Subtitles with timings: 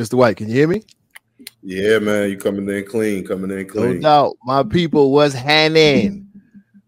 [0.00, 0.14] Mr.
[0.14, 0.82] White, can you hear me?
[1.62, 3.96] Yeah, man, you coming in clean, coming in clean.
[3.96, 4.36] No doubt.
[4.44, 6.26] My people was hanging.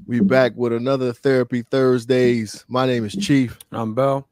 [0.07, 2.65] We back with another Therapy Thursdays.
[2.69, 3.59] My name is Chief.
[3.71, 4.27] I'm Bell.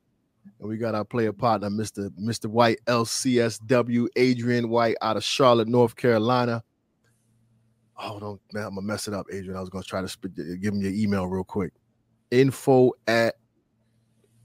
[0.58, 2.08] And we got our player partner, Mr.
[2.18, 2.46] Mr.
[2.46, 6.62] White, LCSW, Adrian White out of Charlotte, North Carolina.
[8.02, 9.58] Oh, don't man, I'm gonna mess it up, Adrian.
[9.58, 11.74] I was gonna try to sp- give him your email real quick.
[12.30, 13.34] Info at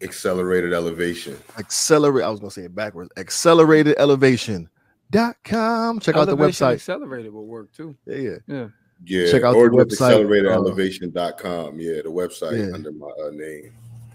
[0.06, 1.38] accelerated elevation.
[1.58, 2.24] Accelerate.
[2.24, 3.12] I was gonna say it backwards.
[3.18, 4.70] Accelerated elevation.
[5.12, 6.00] Dot com.
[6.00, 6.74] Check Elevation out the website.
[6.76, 7.96] Accelerated will work too.
[8.06, 8.38] Yeah, yeah.
[8.48, 8.68] Yeah.
[9.04, 11.80] Yeah, Check out or the just website, acceleratedelevation.com.
[11.80, 12.74] Yeah, the website Yeah.
[12.74, 13.74] under my uh, name.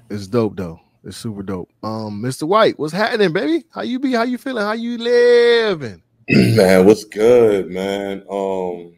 [0.09, 0.81] It's dope though.
[1.05, 1.71] It's super dope.
[1.83, 2.45] Um, Mr.
[2.45, 3.65] White, what's happening, baby?
[3.73, 4.13] How you be?
[4.13, 4.65] How you feeling?
[4.65, 6.03] How you living?
[6.29, 8.23] man, what's good, man?
[8.31, 8.95] Um,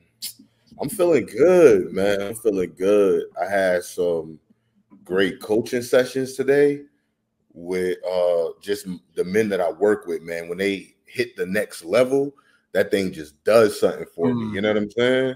[0.80, 2.20] I'm feeling good, man.
[2.20, 3.24] I'm feeling good.
[3.40, 4.38] I had some
[5.04, 6.82] great coaching sessions today
[7.54, 10.48] with uh just the men that I work with, man.
[10.48, 12.34] When they hit the next level,
[12.72, 14.48] that thing just does something for Mm.
[14.48, 14.54] me.
[14.54, 15.34] You know what I'm saying?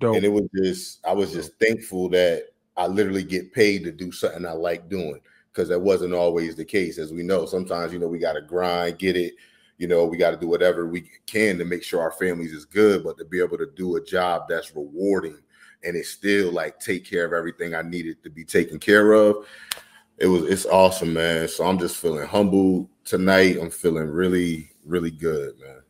[0.00, 0.16] Dope.
[0.16, 4.12] And it was just, I was just thankful that I literally get paid to do
[4.12, 5.20] something I like doing
[5.52, 6.98] because that wasn't always the case.
[6.98, 9.34] As we know, sometimes, you know, we got to grind, get it,
[9.78, 12.64] you know, we got to do whatever we can to make sure our families is
[12.64, 15.38] good, but to be able to do a job that's rewarding
[15.84, 19.46] and it still like take care of everything I needed to be taken care of.
[20.18, 21.48] It was, it's awesome, man.
[21.48, 23.56] So I'm just feeling humbled tonight.
[23.60, 25.82] I'm feeling really, really good, man.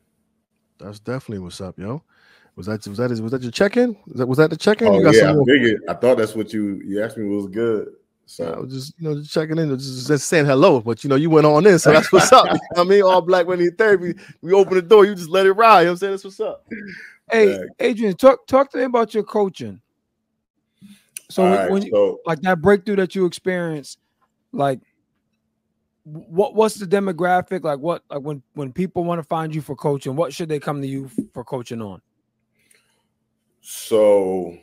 [0.78, 2.03] That's definitely what's up, yo.
[2.56, 3.97] Was that was that was that your check-in?
[4.06, 4.89] Was that was that the check-in?
[4.89, 5.81] Oh, you got yeah, some I figured.
[5.89, 7.89] I thought that's what you, you asked me was good.
[8.28, 10.81] So I was just you know just checking in, just, just saying hello.
[10.81, 12.44] But you know, you went on in, so that's what's up.
[12.47, 15.14] You know what I mean, all black when in therapy, we open the door, you
[15.14, 15.81] just let it ride.
[15.81, 16.12] You know what I'm saying?
[16.12, 16.66] That's what's up.
[17.31, 19.81] Hey, Adrian, talk talk to me about your coaching.
[21.31, 23.98] So when, right, when you, so like that breakthrough that you experienced,
[24.53, 24.81] like
[26.05, 27.65] what what's the demographic?
[27.65, 30.59] Like what like when when people want to find you for coaching, what should they
[30.59, 32.00] come to you for coaching on?
[33.71, 34.56] so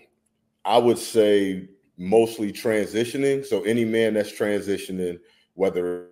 [0.66, 3.46] I would say mostly transitioning.
[3.46, 5.20] So any man that's transitioning,
[5.54, 6.08] whether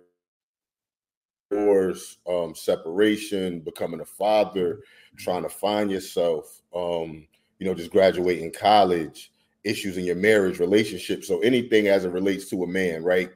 [2.26, 4.80] um, separation, becoming a father,
[5.16, 7.26] trying to find yourself, um,
[7.58, 9.32] you know, just graduating college,
[9.64, 11.24] issues in your marriage, relationship.
[11.24, 13.30] So anything as it relates to a man, right?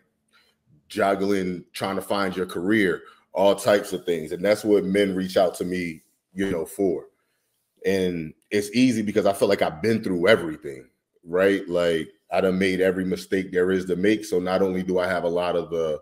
[0.88, 3.02] Juggling, trying to find your career,
[3.32, 4.32] all types of things.
[4.32, 6.02] And that's what men reach out to me,
[6.34, 7.06] you know, for.
[7.86, 10.88] And it's easy because I feel like I've been through everything,
[11.24, 11.66] right?
[11.68, 14.24] Like I done made every mistake there is to make.
[14.24, 16.00] So not only do I have a lot of the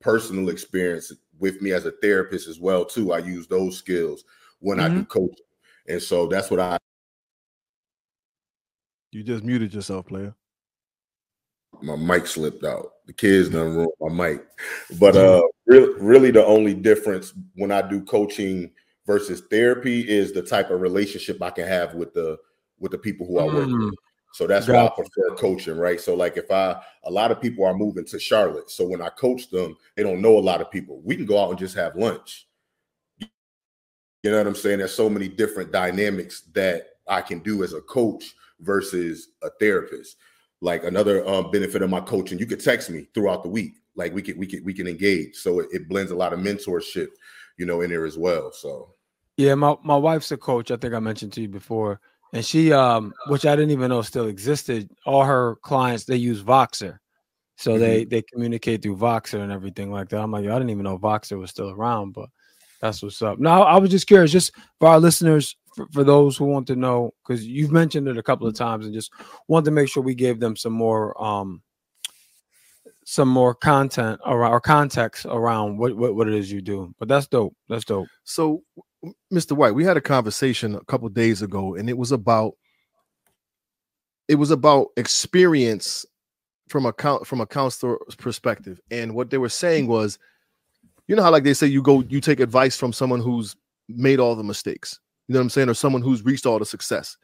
[0.00, 3.12] personal experience with me as a therapist as well, too.
[3.12, 4.24] I use those skills
[4.60, 5.36] when I do coaching.
[5.88, 6.78] And so that's what I
[9.12, 10.34] You just muted yourself, player.
[11.82, 12.92] my mic slipped out.
[13.06, 14.46] The kids done ruined my mic.
[14.98, 18.70] But uh really, really the only difference when I do coaching
[19.06, 22.38] versus therapy is the type of relationship I can have with the
[22.78, 23.90] with the people who I work Mm.
[23.90, 23.98] with.
[24.34, 26.00] So that's why I prefer coaching, right?
[26.00, 28.68] So like if I a lot of people are moving to Charlotte.
[28.68, 31.00] So when I coach them, they don't know a lot of people.
[31.04, 32.48] We can go out and just have lunch.
[33.20, 34.78] You know what I'm saying?
[34.78, 40.16] There's so many different dynamics that I can do as a coach versus a therapist.
[40.60, 43.74] Like another um, benefit of my coaching, you could text me throughout the week.
[43.94, 45.36] Like we can we can we can engage.
[45.36, 47.10] So it, it blends a lot of mentorship,
[47.56, 48.50] you know, in there as well.
[48.50, 48.94] So
[49.36, 50.72] Yeah, my, my wife's a coach.
[50.72, 52.00] I think I mentioned to you before.
[52.34, 56.42] And she um which I didn't even know still existed, all her clients they use
[56.42, 56.98] Voxer.
[57.56, 60.20] So they they communicate through Voxer and everything like that.
[60.20, 62.28] I'm like, I didn't even know Voxer was still around, but
[62.80, 63.38] that's what's up.
[63.38, 66.76] Now I was just curious, just for our listeners, for, for those who want to
[66.76, 69.12] know, because you've mentioned it a couple of times, and just
[69.46, 71.62] wanted to make sure we gave them some more um
[73.04, 76.94] some more content around or context around what, what what it is you do.
[76.98, 77.54] But that's dope.
[77.68, 78.08] That's dope.
[78.24, 78.62] So,
[79.32, 79.52] Mr.
[79.52, 82.54] White, we had a conversation a couple days ago, and it was about
[84.28, 86.06] it was about experience
[86.68, 86.92] from a
[87.24, 88.80] from a counselor's perspective.
[88.90, 90.18] And what they were saying was,
[91.06, 93.56] you know how like they say you go you take advice from someone who's
[93.88, 96.66] made all the mistakes, you know what I'm saying, or someone who's reached all the
[96.66, 97.16] success.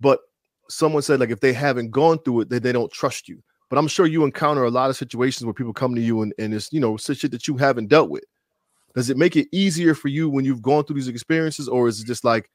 [0.00, 0.20] But
[0.68, 3.42] someone said like if they haven't gone through it, they, they don't trust you.
[3.68, 6.34] But I'm sure you encounter a lot of situations where people come to you and,
[6.38, 8.24] and it's you know shit that you haven't dealt with
[8.94, 12.00] does it make it easier for you when you've gone through these experiences or is
[12.00, 12.50] it just like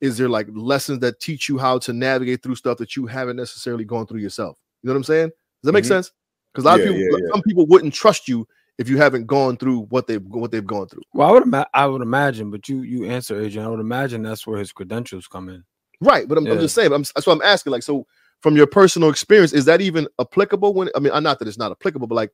[0.00, 3.36] is there like lessons that teach you how to navigate through stuff that you haven't
[3.36, 5.34] necessarily gone through yourself you know what i'm saying does
[5.64, 5.88] that make Mhm.
[5.88, 6.12] sense
[6.52, 7.30] because a lot Yeah, of people yeah, yeah.
[7.32, 8.46] some people wouldn't trust you
[8.78, 11.66] if you haven't gone through what they've what they've gone through Well, I would ima-
[11.74, 15.26] I would imagine, but you you answer, Adrian I would imagine that's where his credentials
[15.28, 15.64] come in.
[16.00, 18.06] right but i'm, I'm just saying I'm, that's what i'm asking like so
[18.40, 21.58] from your personal experience is that even applicable when i mean i'm not that it's
[21.58, 22.32] not applicable but like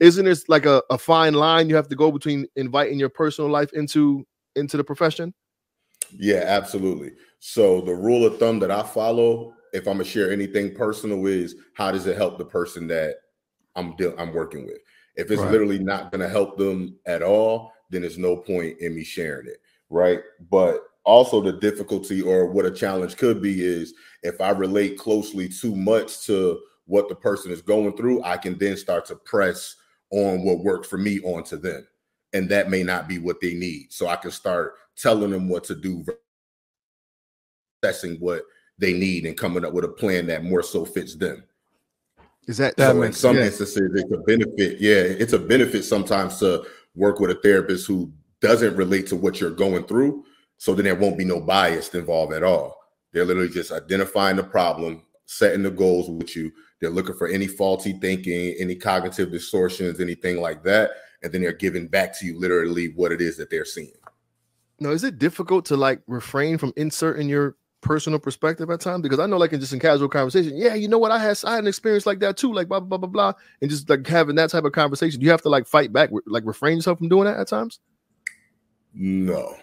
[0.00, 3.50] isn't it like a, a fine line you have to go between inviting your personal
[3.50, 5.34] life into into the profession?
[6.12, 7.12] Yeah, absolutely.
[7.40, 11.56] So the rule of thumb that I follow, if I'm gonna share anything personal, is
[11.74, 13.16] how does it help the person that
[13.74, 14.78] I'm de- I'm working with?
[15.16, 15.50] If it's Right.
[15.50, 19.60] literally not gonna help them at all, then there's no point in me sharing it,
[19.90, 20.20] right?
[20.50, 25.48] But also the difficulty or what a challenge could be is if I relate closely
[25.48, 29.76] too much to what the person is going through, I can then start to press
[30.10, 31.86] on what worked for me onto them.
[32.32, 33.92] And that may not be what they need.
[33.92, 36.04] So I can start telling them what to do,
[37.82, 38.42] assessing what
[38.78, 41.44] they need and coming up with a plan that more so fits them.
[42.46, 43.46] Is that, That so in some yeah.
[43.46, 44.80] instances, it's a benefit.
[44.80, 46.64] Yeah, it's a benefit sometimes to
[46.94, 50.24] work with a therapist who doesn't relate to what you're going through.
[50.58, 52.76] So then there won't be no bias involved at all.
[53.12, 56.52] They're literally just identifying the problem, setting the goals with you.
[56.80, 60.92] They're looking for any faulty thinking, any cognitive distortions, anything like that.
[61.22, 63.92] And then they're giving back to you literally what it is that they're seeing.
[64.78, 69.02] Now, is it difficult to like refrain from inserting your personal perspective at times?
[69.02, 71.38] Because I know, like in just in casual conversation, yeah, you know what, I had
[71.44, 73.88] I had an experience like that too, like blah blah blah blah blah, and just
[73.88, 75.18] like having that type of conversation.
[75.18, 77.80] Do you have to like fight back, like refrain yourself from doing that at times?
[78.92, 79.56] No.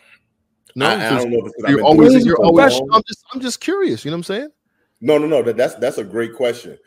[0.75, 2.81] No, I, I don't know if it's 'cause I've you're always doing this you're always.
[2.91, 4.03] I'm just I'm just curious.
[4.03, 4.49] You know what I'm saying?
[5.03, 5.43] No, no, no.
[5.43, 6.79] That, that's that's a great question.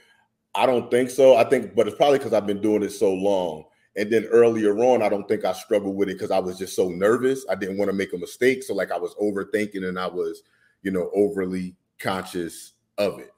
[0.54, 1.36] I don't think so.
[1.36, 3.64] I think, but it's probably because I've been doing it so long.
[3.96, 6.76] And then earlier on, I don't think I struggled with it because I was just
[6.76, 7.46] so nervous.
[7.50, 8.62] I didn't want to make a mistake.
[8.64, 10.44] So like I was overthinking and I was,
[10.82, 13.32] you know, overly conscious of it.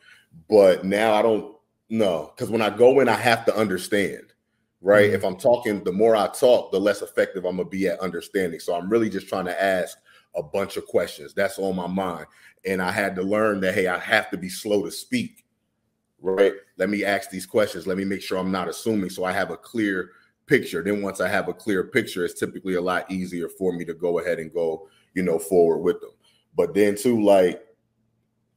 [0.50, 1.56] But now I don't
[1.90, 2.32] know.
[2.36, 4.32] Because when I go in, I have to understand.
[4.82, 5.10] Right.
[5.10, 5.14] Mhm.
[5.14, 8.60] If I'm talking, the more I talk, the less effective I'm gonna be at understanding.
[8.60, 9.98] So I'm really just trying to ask
[10.38, 11.34] a bunch of questions.
[11.34, 12.26] That's on my mind.
[12.64, 15.44] And I had to learn that, hey, I have to be slow to speak.
[16.20, 16.52] Right.
[16.76, 17.86] Let me ask these questions.
[17.86, 19.10] Let me make sure I'm not assuming.
[19.10, 20.12] So I have a clear
[20.46, 20.82] picture.
[20.82, 23.94] Then once I have a clear picture, it's typically a lot easier for me to
[23.94, 26.10] go ahead and go, you know, forward with them.
[26.56, 27.62] But then too, like,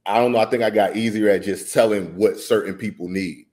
[0.07, 0.39] I don't know.
[0.39, 3.45] I think I got easier at just telling what certain people need.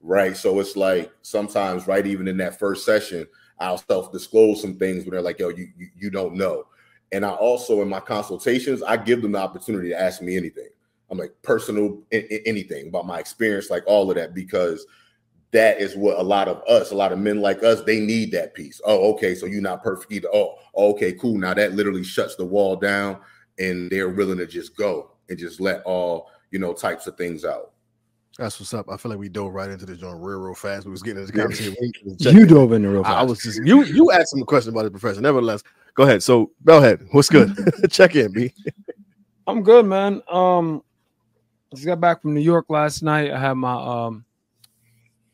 [0.00, 0.36] Right.
[0.36, 3.26] So it's like sometimes, right, even in that first session,
[3.58, 6.66] I'll self-disclose some things where they're like, yo, you, you you don't know.
[7.12, 10.68] And I also in my consultations, I give them the opportunity to ask me anything.
[11.10, 14.86] I'm like personal a- a- anything about my experience, like all of that, because
[15.52, 18.32] that is what a lot of us, a lot of men like us, they need
[18.32, 18.80] that piece.
[18.84, 20.28] Oh, okay, so you're not perfect either.
[20.32, 21.38] Oh, oh okay, cool.
[21.38, 23.18] Now that literally shuts the wall down,
[23.58, 27.44] and they're willing to just go and just let all you know types of things
[27.44, 27.72] out.
[28.38, 28.86] That's what's up.
[28.90, 30.84] I feel like we dove right into this joint real, real fast.
[30.84, 31.74] We was getting into the conversation.
[32.18, 33.28] You dove in real I, I fast.
[33.28, 33.84] was just you.
[33.84, 35.22] You asked him a question about the profession.
[35.22, 35.62] Nevertheless,
[35.96, 36.22] go ahead.
[36.22, 37.56] So, Bellhead, what's good?
[37.90, 38.52] Check in, B.
[39.48, 40.22] I'm good, man.
[40.30, 40.82] Um,
[41.74, 43.32] just got back from New York last night.
[43.32, 44.24] I had my um,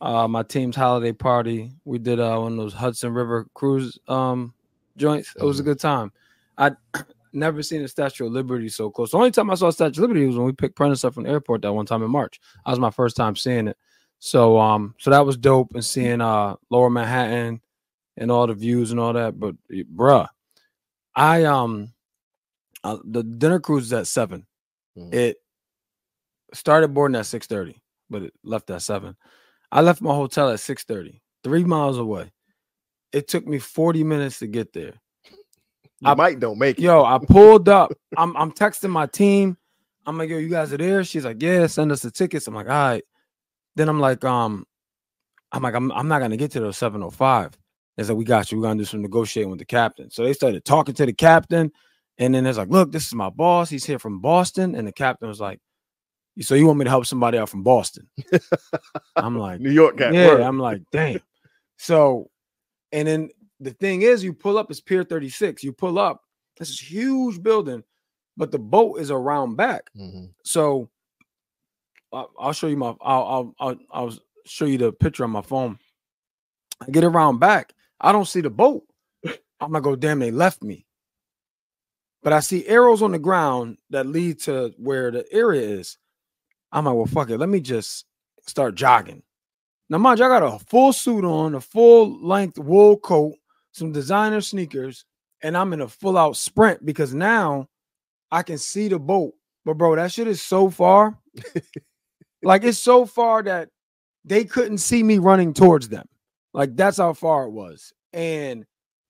[0.01, 1.73] uh, my team's holiday party.
[1.85, 4.55] We did uh one of those Hudson River cruise um
[4.97, 5.35] joints.
[5.37, 6.13] It was a good time.
[6.57, 6.73] I
[7.33, 9.13] never seen the Statue of Liberty so close.
[9.13, 11.25] The only time I saw Statue of Liberty was when we picked Prentice up from
[11.25, 12.41] the airport that one time in March.
[12.65, 13.77] That was my first time seeing it.
[14.19, 17.61] So um, so that was dope and seeing uh Lower Manhattan
[18.17, 19.39] and all the views and all that.
[19.39, 20.29] But bruh,
[21.15, 21.93] I um,
[22.85, 24.47] uh, the dinner cruise is at seven.
[24.97, 25.13] Mhm.
[25.15, 25.37] It
[26.55, 29.17] started boarding at six thirty, but it left at seven.
[29.71, 32.33] I left my hotel at six thirty, three miles away.
[33.13, 34.95] It took me forty minutes to get there.
[36.01, 36.83] You I- might don't make it.
[36.83, 37.93] Yo, I pulled up.
[38.17, 39.57] I'm I'm texting my team.
[40.05, 41.05] I'm like, yo, you guys are there?
[41.05, 42.49] She's like, yeah, send us the tickets.
[42.49, 43.05] I'm like, all right.
[43.77, 44.67] Then I'm like, um,
[45.53, 47.53] I'm like, I'm, I'm not gonna get to those 705.
[48.03, 48.59] They said, we got you.
[48.59, 50.11] We're gonna do some negotiating with the captain.
[50.11, 51.71] So they started talking to the captain,
[52.19, 53.71] and then there's like, look, this is my boss.
[53.71, 54.75] He's here from Boston.
[54.75, 55.61] And the captain was like,
[56.41, 58.09] So you want me to help somebody out from Boston?
[59.17, 60.41] I'm like, New York got yeah, word.
[60.41, 61.21] I'm like, damn.
[61.77, 62.29] So,
[62.91, 63.31] and then
[63.61, 65.63] the thing is, you pull up, it's Pier 36.
[65.63, 66.23] You pull up,
[66.59, 67.85] this is huge building,
[68.37, 69.91] but the boat is around back.
[69.97, 70.31] Mhm.
[70.45, 70.91] So,
[72.13, 75.79] I'll show you my, I'll, I'll, I'll, I'll show you the picture on my phone.
[76.81, 78.85] I get around back, I don't see the boat.
[79.61, 80.87] I'm like, oh damn, they left me.
[82.23, 85.99] But I see arrows on the ground that lead to where the area is.
[86.73, 87.39] I'm like, well, fuck it.
[87.39, 88.07] Let me just
[88.47, 89.23] start jogging.
[89.89, 93.35] Now, mind you, I got a full suit on, a full length wool coat,
[93.73, 95.05] some designer sneakers,
[95.43, 97.69] and I'm in a full out sprint because now
[98.31, 99.35] I can see the boat.
[99.65, 101.19] But bro, that shit is so far.
[102.43, 103.69] like it's so far that
[104.25, 106.09] they couldn't see me running towards them.
[106.55, 107.93] Like that's how far it was.
[108.13, 108.67] And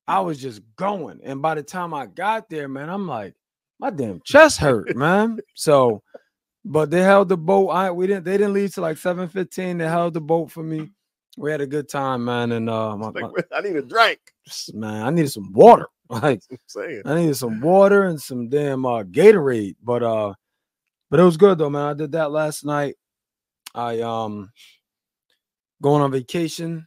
[0.07, 1.21] I was just going.
[1.23, 3.35] And by the time I got there, man, I'm like,
[3.79, 5.41] my damn chest hurt, man.
[5.55, 6.03] So,
[6.65, 7.69] but they held the boat.
[7.69, 9.79] I we didn't they didn't leave till like 7:15.
[9.79, 10.91] They held the boat for me.
[11.37, 12.53] We had a good time, man.
[12.53, 14.21] And uh my, Like, I need a drink.
[14.73, 15.87] man, I needed some water.
[16.11, 16.43] Like
[17.07, 19.77] I needed some water and some damn uh, Gatorade.
[19.83, 20.35] But uh,
[21.11, 21.87] but it was good though, man.
[21.87, 22.97] I did that last night.
[23.75, 24.53] I um
[25.81, 26.87] going on vacation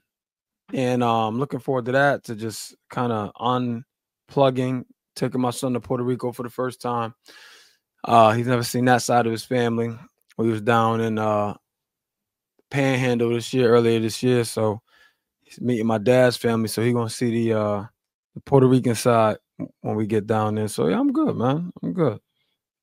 [0.74, 4.84] and um looking forward to that to just kind of unplugging,
[5.16, 7.14] taking my son to Puerto Rico for the first time.
[8.04, 9.98] Uh he's never seen that side of his family.
[10.38, 11.56] We was down in uh
[12.72, 14.82] Panhandle this year, earlier this year, so
[15.44, 17.86] he's meeting my dad's family, so he gonna see the uh
[18.34, 19.38] the Puerto Rican side
[19.82, 20.68] when we get down there.
[20.68, 21.72] So yeah, I'm good, man.
[21.82, 22.20] I'm good.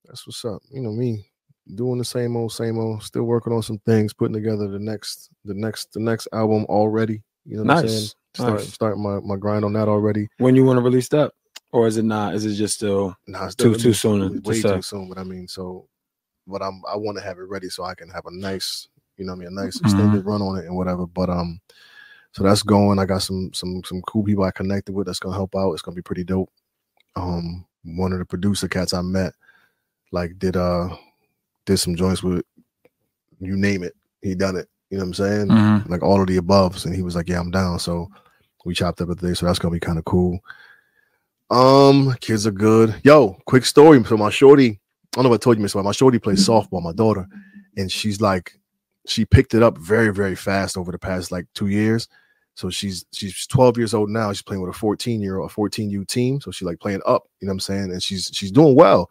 [0.06, 0.62] That's what's up.
[0.70, 1.26] You know me,
[1.74, 3.02] doing the same old, same old.
[3.02, 7.22] Still working on some things, putting together the next, the next, the next album already.
[7.44, 7.82] You know, what nice.
[7.82, 8.08] I'm saying?
[8.34, 8.72] Start, nice.
[8.72, 10.28] start my my grind on that already.
[10.38, 11.32] When you want to release that,
[11.72, 12.34] or is it not?
[12.34, 14.40] Is it just still nah, it's too too soon?
[14.42, 15.08] Way too soon.
[15.08, 15.88] But I mean, so,
[16.46, 19.24] but I'm I want to have it ready so I can have a nice, you
[19.24, 19.86] know, I mean, a nice mm-hmm.
[19.86, 20.28] extended mm-hmm.
[20.28, 21.06] run on it and whatever.
[21.06, 21.60] But um,
[22.32, 22.98] so that's going.
[22.98, 25.72] I got some some some cool people I connected with that's gonna help out.
[25.72, 26.50] It's gonna be pretty dope.
[27.16, 29.34] Um, one of the producer cats I met,
[30.10, 30.88] like did uh
[31.66, 32.44] did some joints with
[33.40, 34.68] you name it, he done it.
[34.92, 35.46] You know what I'm saying?
[35.48, 35.90] Mm-hmm.
[35.90, 36.84] Like all of the above.
[36.84, 37.78] And he was like, Yeah, I'm down.
[37.78, 38.10] So
[38.66, 39.32] we chopped up a day.
[39.32, 40.38] So that's gonna be kind of cool.
[41.50, 42.94] Um, kids are good.
[43.02, 44.04] Yo, quick story.
[44.04, 44.76] So my shorty, I
[45.14, 47.26] don't know if I told you, Miss My shorty plays softball, my daughter,
[47.78, 48.52] and she's like,
[49.06, 52.06] she picked it up very, very fast over the past like two years.
[52.54, 54.30] So she's she's 12 years old now.
[54.30, 56.38] She's playing with a 14 year old, a 14U team.
[56.38, 57.92] So she's like playing up, you know what I'm saying?
[57.92, 59.08] And she's she's doing well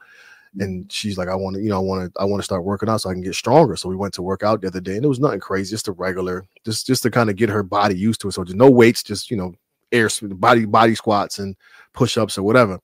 [0.60, 2.64] and she's like, I want to, you know, I want to, I want to start
[2.64, 3.76] working out so I can get stronger.
[3.76, 5.88] So we went to work out the other day, and it was nothing crazy, just
[5.88, 8.34] a regular, just just to kind of get her body used to it.
[8.34, 9.54] So just no weights, just you know,
[9.92, 11.56] air body body squats and
[11.94, 12.80] push ups or whatever.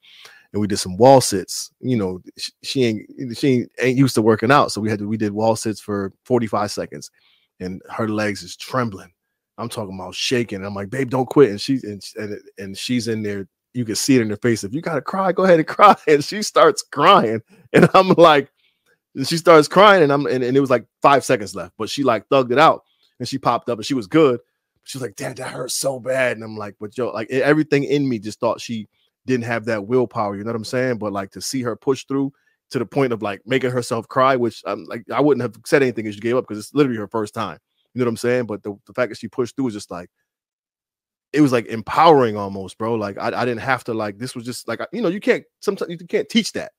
[0.53, 1.71] And we did some wall sits.
[1.81, 5.07] You know, she, she ain't she ain't, used to working out, so we had to
[5.07, 7.11] we did wall sits for 45 seconds,
[7.59, 9.11] and her legs is trembling.
[9.57, 10.63] I'm talking about shaking.
[10.63, 11.49] I'm like, babe, don't quit.
[11.49, 12.01] And she's and
[12.57, 13.47] and she's in there
[13.77, 14.63] you can see it in her face.
[14.63, 15.95] If you gotta cry, go ahead and cry.
[16.07, 17.41] And she starts crying,
[17.73, 18.49] and I'm like,
[19.23, 22.03] she starts crying, and I'm and, and it was like five seconds left, but she
[22.03, 22.83] like thugged it out,
[23.19, 24.39] and she popped up, and she was good.
[24.83, 27.83] She was like, "Dad, that hurts so bad," and I'm like, "But yo, like everything
[27.83, 28.87] in me just thought she
[29.25, 30.97] didn't have that willpower." You know what I'm saying?
[30.97, 32.33] But like to see her push through
[32.71, 35.81] to the point of like making herself cry, which I'm like, I wouldn't have said
[35.81, 37.59] anything if she gave up because it's literally her first time.
[37.93, 38.45] You know what I'm saying?
[38.45, 40.09] But the, the fact that she pushed through is just like,
[41.33, 42.95] it was like empowering almost, bro.
[42.95, 45.43] Like I, I didn't have to like this was just like you know you can't
[45.59, 46.71] sometimes you can't teach that.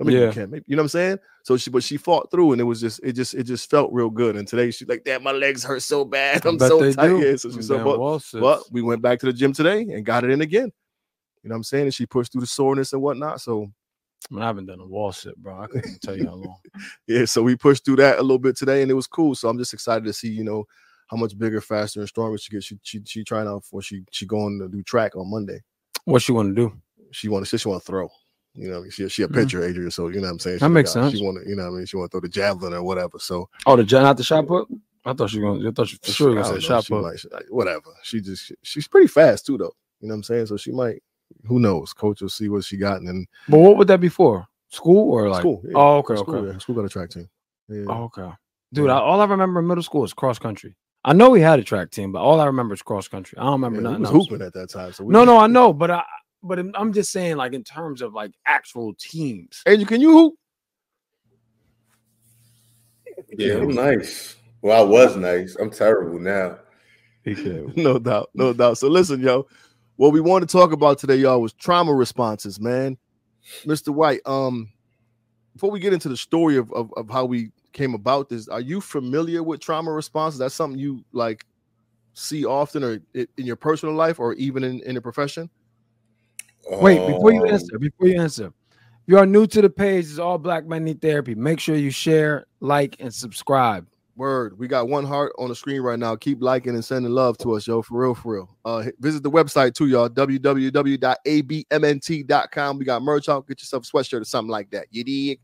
[0.00, 0.26] I mean, yeah.
[0.26, 1.18] you can maybe, you know what I'm saying?
[1.44, 3.92] So she, but she fought through, and it was just, it just, it just felt
[3.92, 4.34] real good.
[4.34, 6.44] And today she's like, "Damn, my legs hurt so bad.
[6.46, 9.52] I'm so tired." Yeah, so she said, but, but we went back to the gym
[9.52, 10.72] today and got it in again.
[11.42, 11.84] You know what I'm saying?
[11.84, 13.40] And she pushed through the soreness and whatnot.
[13.40, 13.70] So
[14.30, 15.60] I, mean, I haven't done a wall sit, bro.
[15.60, 16.56] I couldn't tell you how long.
[17.06, 19.34] yeah, so we pushed through that a little bit today, and it was cool.
[19.34, 20.64] So I'm just excited to see, you know,
[21.08, 22.66] how much bigger, faster, and stronger she gets.
[22.66, 25.60] She she she trying out for she she going to do track on Monday.
[26.04, 26.76] What she want to do?
[27.10, 28.10] She want to she want to throw.
[28.54, 29.34] You know, she she a mm-hmm.
[29.34, 29.70] pitcher, mm-hmm.
[29.70, 29.90] Adrian.
[29.90, 30.58] So you know what I'm saying.
[30.58, 31.18] She that makes like, sense.
[31.18, 32.82] She want to, you know, what I mean, she want to throw the javelin or
[32.82, 33.18] whatever.
[33.18, 34.68] So oh, the not the shot put.
[35.04, 35.68] I thought she was gonna.
[35.68, 37.02] I thought she for sure you gonna say shot put.
[37.02, 37.90] Might, whatever.
[38.02, 39.74] She just she's pretty fast too, though.
[40.00, 40.46] You know what I'm saying?
[40.46, 41.02] So she might.
[41.46, 41.92] Who knows?
[41.92, 43.26] Coach will see what she got, and then.
[43.48, 44.46] But what would that be for?
[44.68, 45.40] School or like?
[45.40, 45.62] School.
[45.64, 45.72] Yeah.
[45.74, 46.52] Oh, okay, school, okay.
[46.52, 46.58] Yeah.
[46.58, 47.28] School got a track team.
[47.68, 47.84] Yeah.
[47.88, 48.30] Oh, okay.
[48.72, 50.74] Dude, I, all I remember in middle school is cross country.
[51.04, 53.36] I know we had a track team, but all I remember is cross country.
[53.38, 54.00] I don't remember yeah, nothing.
[54.00, 54.28] was else.
[54.28, 54.92] hooping at that time.
[54.92, 56.02] So no, no, I know, but I,
[56.42, 59.62] but I'm just saying, like in terms of like actual teams.
[59.66, 60.34] Hey, can you hoop?
[63.36, 64.36] Yeah, I'm nice.
[64.62, 65.56] Well, I was nice.
[65.56, 66.58] I'm terrible now.
[67.26, 68.78] no doubt, no doubt.
[68.78, 69.46] So listen, yo,
[69.96, 72.98] what we want to talk about today, y'all, was trauma responses, man.
[73.64, 73.88] Mr.
[73.88, 74.70] White, um,
[75.52, 78.48] before we get into the story of, of, of how we came about this.
[78.48, 80.34] Are you familiar with trauma response?
[80.34, 81.44] Is that something you like
[82.14, 85.50] see often or in your personal life or even in, in a profession?
[86.70, 88.52] Wait, before you answer, before you answer, if
[89.06, 91.34] you are new to the page, it's all black men need therapy.
[91.34, 93.86] Make sure you share, like, and subscribe.
[94.16, 94.58] Word.
[94.58, 96.14] We got one heart on the screen right now.
[96.14, 97.82] Keep liking and sending love to us, yo.
[97.82, 98.56] For real, for real.
[98.64, 100.08] Uh visit the website too, y'all.
[100.08, 101.18] www.abmnt.com.
[102.78, 103.48] We got merch out.
[103.48, 104.86] Get yourself a sweatshirt or something like that.
[104.92, 105.40] You dig?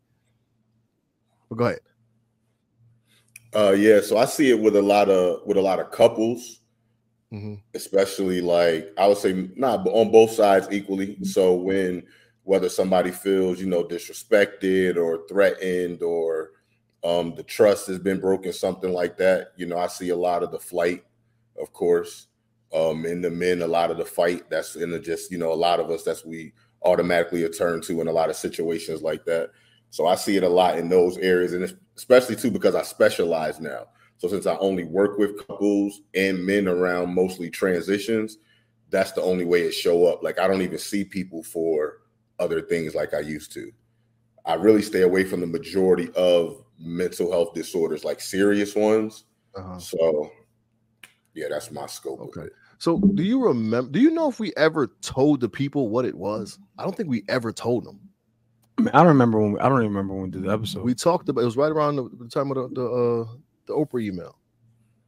[1.49, 1.81] Well, go ahead.
[3.55, 6.61] Uh, yeah, so I see it with a lot of with a lot of couples,
[7.33, 7.55] mm-hmm.
[7.75, 11.17] especially like I would say not nah, on both sides equally.
[11.25, 12.05] So when
[12.45, 16.53] whether somebody feels you know disrespected or threatened or
[17.03, 20.43] um, the trust has been broken, something like that, you know, I see a lot
[20.43, 21.05] of the flight,
[21.61, 22.27] of course,
[22.75, 24.49] um, in the men, a lot of the fight.
[24.51, 26.53] That's in the just you know a lot of us that's we
[26.83, 29.51] automatically turn to in a lot of situations like that.
[29.91, 33.61] So I see it a lot in those areas, and especially too because I specialize
[33.61, 33.89] now.
[34.17, 38.39] So since I only work with couples and men around mostly transitions,
[38.89, 40.23] that's the only way it show up.
[40.23, 41.99] Like I don't even see people for
[42.39, 43.71] other things like I used to.
[44.47, 49.25] I really stay away from the majority of mental health disorders, like serious ones.
[49.55, 49.79] Uh-huh.
[49.79, 50.31] So,
[51.35, 52.21] yeah, that's my scope.
[52.21, 52.49] Okay.
[52.79, 53.91] So, do you remember?
[53.91, 56.59] Do you know if we ever told the people what it was?
[56.79, 58.01] I don't think we ever told them.
[58.81, 59.53] I, mean, I don't remember when.
[59.53, 60.83] We, I don't even remember when we did the episode.
[60.83, 63.35] We talked about it was right around the, the time of the the, uh,
[63.67, 64.37] the Oprah email.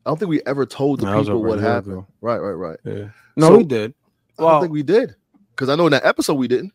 [0.04, 1.92] I don't think we ever told the no, people what happened.
[1.92, 2.06] Ago.
[2.20, 2.78] Right, right, right.
[2.84, 3.08] Yeah.
[3.36, 3.94] No, so, we did.
[4.38, 5.14] Well, I don't think we did
[5.50, 6.72] because I know in that episode we didn't.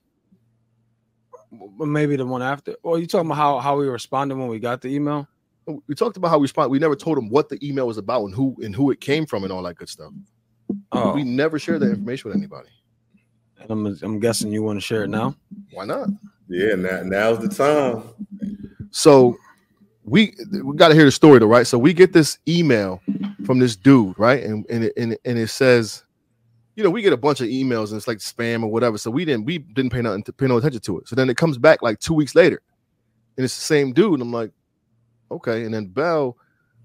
[1.79, 2.75] Maybe the one after.
[2.83, 5.27] Well, you talking about how how we responded when we got the email?
[5.87, 6.69] We talked about how we responded.
[6.69, 9.25] We never told them what the email was about and who and who it came
[9.25, 10.11] from and all that good stuff.
[10.91, 11.13] Oh.
[11.13, 12.69] We never shared that information with anybody.
[13.59, 15.35] And I'm I'm guessing you want to share it now.
[15.71, 16.09] Why not?
[16.49, 18.03] Yeah, now now's the time.
[18.91, 19.37] So
[20.03, 21.67] we we got to hear the story though, right?
[21.67, 23.01] So we get this email
[23.45, 24.43] from this dude, right?
[24.43, 26.03] And and it, and, and it says
[26.77, 28.99] you know, we get a bunch of emails and it's like spam or whatever.
[28.99, 31.07] So we didn't we didn't pay nothing to pay no attention to it.
[31.07, 32.61] So then it comes back like two weeks later,
[33.35, 34.13] and it's the same dude.
[34.13, 34.51] And I'm like,
[35.31, 35.63] okay.
[35.63, 36.37] And then Bell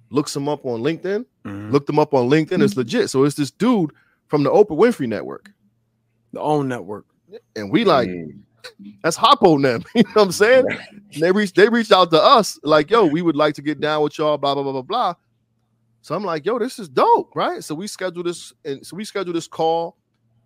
[0.08, 1.26] looks him up on LinkedIn.
[1.44, 1.70] Mm-hmm.
[1.70, 2.62] Looked him up on LinkedIn.
[2.62, 3.10] It's legit.
[3.10, 3.92] So it's this dude
[4.28, 5.50] from the Oprah Winfrey Network,
[6.32, 7.04] the OWN network.
[7.54, 8.40] And we like, mm.
[9.02, 9.84] That's hop on them.
[9.94, 10.66] you know what I'm saying?
[11.18, 14.02] they reached they reached out to us like, yo, we would like to get down
[14.02, 14.38] with y'all.
[14.38, 15.14] Blah blah blah blah blah.
[16.02, 17.62] So I'm like, yo, this is dope, right?
[17.62, 19.96] So we schedule this, and so we schedule this call.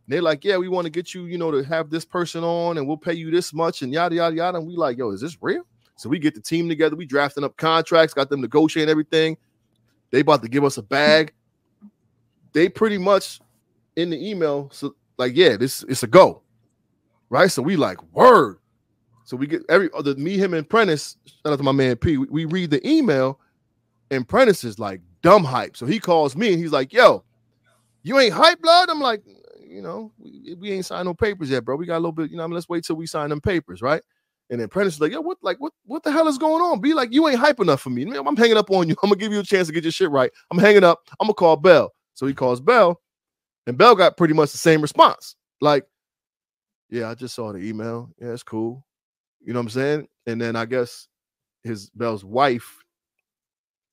[0.06, 2.76] they're like, yeah, we want to get you, you know, to have this person on,
[2.76, 4.58] and we'll pay you this much, and yada yada yada.
[4.58, 5.62] And we like, yo, is this real?
[5.96, 6.94] So we get the team together.
[6.94, 9.38] We drafting up contracts, got them negotiating everything.
[10.10, 11.32] They about to give us a bag.
[12.52, 13.40] They pretty much
[13.96, 16.42] in the email, so like, yeah, this it's a go,
[17.30, 17.50] right?
[17.50, 18.58] So we like word.
[19.24, 21.16] So we get every other me, him, and Prentice.
[21.26, 22.16] Shout out to my man P.
[22.16, 23.40] We, we read the email,
[24.10, 25.76] and Prentice is like, dumb hype.
[25.76, 27.24] So he calls me and he's like, "Yo,
[28.04, 29.22] you ain't hype, blood." I'm like,
[29.60, 31.74] you know, we, we ain't signed no papers yet, bro.
[31.74, 32.44] We got a little bit, you know.
[32.44, 34.02] I mean, let's wait till we sign them papers, right?
[34.50, 36.80] And then Prentice is like, "Yo, what, like, what, what the hell is going on?
[36.80, 38.04] Be like, you ain't hype enough for me.
[38.04, 38.94] Man, I'm hanging up on you.
[39.02, 40.30] I'm gonna give you a chance to get your shit right.
[40.52, 41.00] I'm hanging up.
[41.18, 43.00] I'm gonna call Bell." So he calls Bell,
[43.66, 45.34] and Bell got pretty much the same response.
[45.60, 45.84] Like,
[46.90, 48.10] yeah, I just saw the email.
[48.20, 48.86] Yeah, it's cool.
[49.44, 50.08] You know what I'm saying?
[50.26, 51.08] And then I guess
[51.62, 52.84] his Bell's wife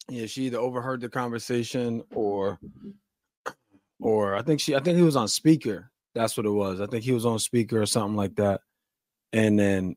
[0.10, 2.60] yeah, she either overheard the conversation or
[4.00, 5.92] or I think she I think he was on speaker.
[6.14, 6.82] That's what it was.
[6.82, 8.62] I think he was on speaker or something like that.
[9.32, 9.96] And then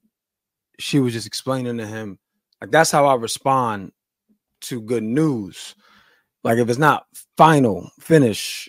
[0.78, 2.18] she was just explaining to him
[2.61, 3.92] like that's how I respond
[4.62, 5.74] to good news.
[6.44, 7.06] Like if it's not
[7.37, 8.68] final, finish,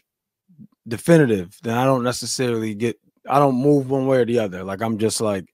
[0.87, 2.97] definitive, then I don't necessarily get
[3.29, 4.63] I don't move one way or the other.
[4.63, 5.45] Like I'm just like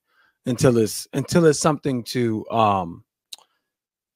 [0.45, 3.03] until it's until it's something to um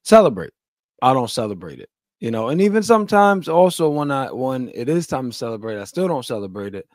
[0.03, 0.53] celebrate.
[1.01, 1.89] I don't celebrate it.
[2.19, 5.83] You know, and even sometimes also when I when it is time to celebrate, I
[5.83, 6.87] still don't celebrate it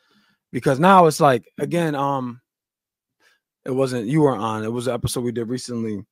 [0.51, 2.41] because now it's like again, um,
[3.65, 4.65] it wasn't you were on.
[4.65, 6.05] It was an episode we did recently.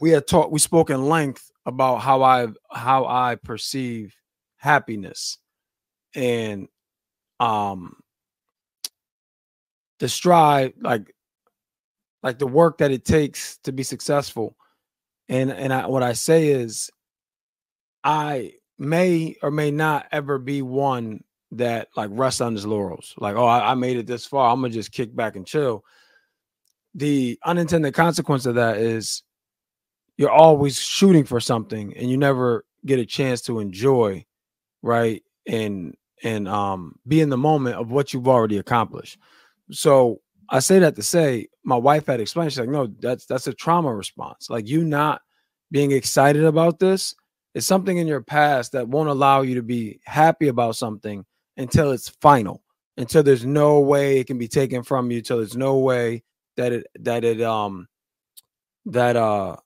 [0.00, 4.14] We had talked, we spoke in length about how I how I perceive
[4.58, 5.38] happiness
[6.14, 6.68] and
[7.40, 7.96] um
[10.00, 11.14] the strive like
[12.22, 14.56] like the work that it takes to be successful
[15.28, 16.90] and and I, what I say is,
[18.02, 23.14] I may or may not ever be one that like rests on his laurels.
[23.18, 24.50] Like, oh, I, I made it this far.
[24.50, 25.84] I'm gonna just kick back and chill.
[26.94, 29.22] The unintended consequence of that is
[30.16, 34.24] you're always shooting for something and you never get a chance to enjoy,
[34.82, 35.22] right?
[35.46, 39.18] And and um be in the moment of what you've already accomplished.
[39.70, 42.52] So I say that to say my wife had explained.
[42.52, 44.48] She's like, no, that's that's a trauma response.
[44.50, 45.20] Like you not
[45.70, 47.14] being excited about this
[47.54, 51.24] is something in your past that won't allow you to be happy about something
[51.56, 52.62] until it's final,
[52.96, 56.22] until there's no way it can be taken from you, until there's no way
[56.56, 57.88] that it that it um
[58.86, 59.56] that uh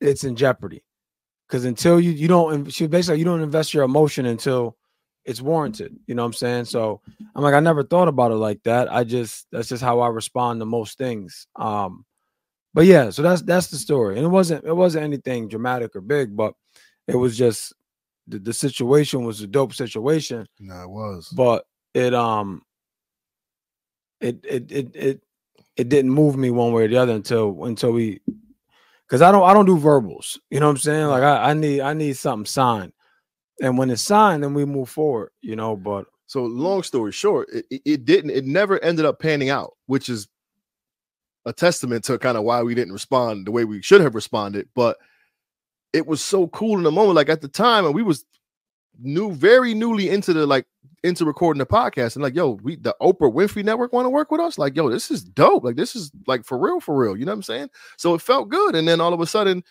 [0.00, 0.82] it's in jeopardy.
[1.46, 4.76] Because until you you don't she basically you don't invest your emotion until
[5.24, 5.96] it's warranted.
[6.06, 6.64] You know what I'm saying?
[6.66, 7.00] So
[7.34, 8.92] I'm like, I never thought about it like that.
[8.92, 11.46] I just that's just how I respond to most things.
[11.56, 12.04] Um,
[12.74, 14.16] but yeah, so that's that's the story.
[14.16, 16.54] And it wasn't it wasn't anything dramatic or big, but
[17.06, 17.72] it was just
[18.26, 20.46] the, the situation was a dope situation.
[20.58, 21.28] No, it was.
[21.34, 22.62] But it um
[24.20, 25.20] it it it it
[25.76, 28.20] it didn't move me one way or the other until until we
[29.06, 30.40] because I don't I don't do verbals.
[30.50, 31.06] You know what I'm saying?
[31.06, 32.92] Like I, I need I need something signed
[33.60, 35.76] and when it's signed, then we move forward, you know.
[35.76, 40.08] But so long story short, it, it didn't, it never ended up panning out, which
[40.08, 40.28] is
[41.46, 44.68] a testament to kind of why we didn't respond the way we should have responded.
[44.74, 44.96] But
[45.92, 48.24] it was so cool in the moment, like at the time, and we was
[49.00, 50.66] new, very newly into the like
[51.02, 54.30] into recording the podcast and like, yo, we the Oprah Winfrey Network want to work
[54.30, 54.58] with us.
[54.58, 55.62] Like, yo, this is dope.
[55.62, 57.16] Like, this is like for real, for real.
[57.16, 57.68] You know what I'm saying?
[57.98, 58.74] So it felt good.
[58.74, 59.62] And then all of a sudden,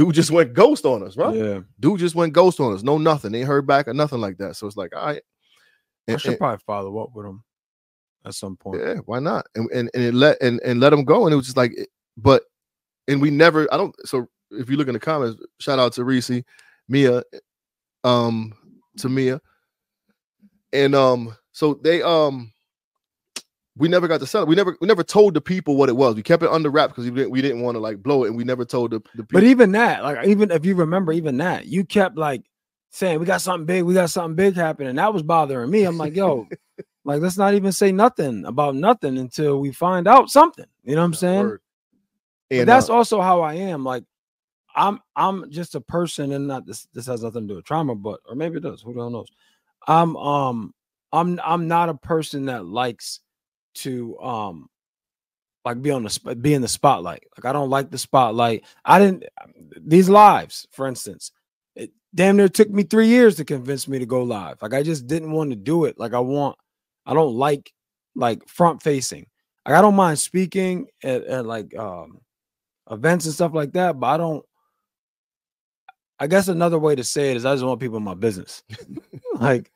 [0.00, 1.36] dude just went ghost on us, right?
[1.36, 1.60] Yeah.
[1.78, 2.82] Dude just went ghost on us.
[2.82, 3.32] No, nothing.
[3.32, 4.56] They heard back or nothing like that.
[4.56, 5.22] So it's like, all right.
[6.08, 7.44] I should and- probably follow up with him
[8.24, 8.80] at some point.
[8.80, 9.46] yeah, why not?
[9.54, 11.26] And and, and it let and, and let them go.
[11.26, 11.72] And it was just like,
[12.16, 12.44] but
[13.08, 13.72] and we never.
[13.72, 13.94] I don't.
[14.06, 16.30] So if you look in the comments, shout out to Reese,
[16.88, 17.22] Mia,
[18.02, 18.54] um,
[18.98, 19.38] to Mia,
[20.72, 22.50] and um, so they um,
[23.76, 24.48] we never got to sell it.
[24.48, 26.14] We never we never told the people what it was.
[26.14, 28.28] We kept it under wrap because we didn't we didn't want to like blow it,
[28.28, 29.40] and we never told the, the people.
[29.40, 32.42] But even that, like even if you remember, even that, you kept like
[32.90, 34.96] saying we got something big, we got something big happening.
[34.96, 35.84] That was bothering me.
[35.84, 36.48] I'm like, yo,
[37.04, 40.66] like let's not even say nothing about nothing until we find out something.
[40.84, 41.58] You know what I'm saying?
[42.50, 43.84] And that's uh, also how I am.
[43.84, 44.04] Like
[44.74, 47.94] I'm I'm just a person and not this this has nothing to do with trauma,
[47.94, 49.28] but or maybe it does, who the hell knows.
[49.86, 50.74] I'm um
[51.12, 53.20] I'm I'm not a person that likes
[53.82, 54.68] to um
[55.64, 57.24] like be on the be in the spotlight.
[57.36, 58.64] Like I don't like the spotlight.
[58.84, 59.24] I didn't
[59.80, 61.32] these lives, for instance.
[61.74, 64.60] It damn near took me 3 years to convince me to go live.
[64.62, 65.98] Like I just didn't want to do it.
[65.98, 66.56] Like I want
[67.06, 67.72] I don't like
[68.14, 69.26] like front facing.
[69.66, 72.20] Like I don't mind speaking at, at like um
[72.90, 74.44] events and stuff like that, but I don't
[76.18, 78.62] I guess another way to say it is I just want people in my business.
[79.34, 79.70] like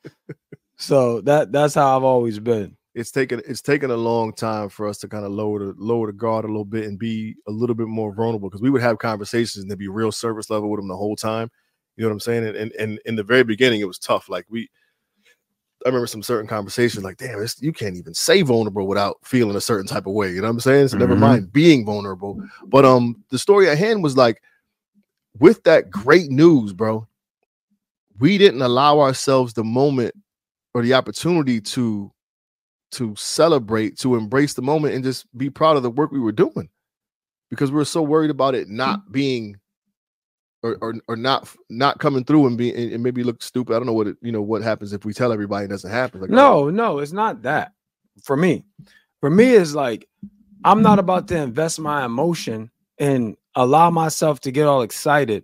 [0.77, 2.75] so that that's how I've always been.
[2.95, 6.07] It's taken it's taken a long time for us to kind of lower the lower
[6.07, 8.81] the guard a little bit and be a little bit more vulnerable because we would
[8.81, 11.51] have conversations and they'd be real service level with them the whole time.
[11.97, 12.47] You know what I'm saying?
[12.47, 14.29] And and, and in the very beginning, it was tough.
[14.29, 14.69] Like we,
[15.85, 19.55] I remember some certain conversations like, damn, it's, you can't even say vulnerable without feeling
[19.55, 20.29] a certain type of way.
[20.29, 20.87] You know what I'm saying?
[20.87, 21.19] So never Mhm.
[21.19, 22.41] mind being vulnerable.
[22.67, 24.41] But um, the story at hand was like,
[25.37, 27.07] with that great news, bro,
[28.19, 30.15] we didn't allow ourselves the moment
[30.73, 32.11] or the opportunity to
[32.95, 36.31] to celebrate, to embrace the moment, and just be proud of the work we were
[36.31, 36.69] doing,
[37.49, 38.75] because we were so worried about it hmm.
[38.75, 39.57] not being,
[40.63, 43.75] or or, or not not coming through and being and maybe look stupid.
[43.75, 45.91] I don't know what it, you know what happens if we tell everybody it doesn't
[45.91, 46.21] happen.
[46.21, 47.73] Like, oh, No, no, it's not that.
[48.23, 48.65] For me,
[49.19, 50.07] for me, is like
[50.63, 55.43] I'm not about to invest my emotion and allow myself to get all excited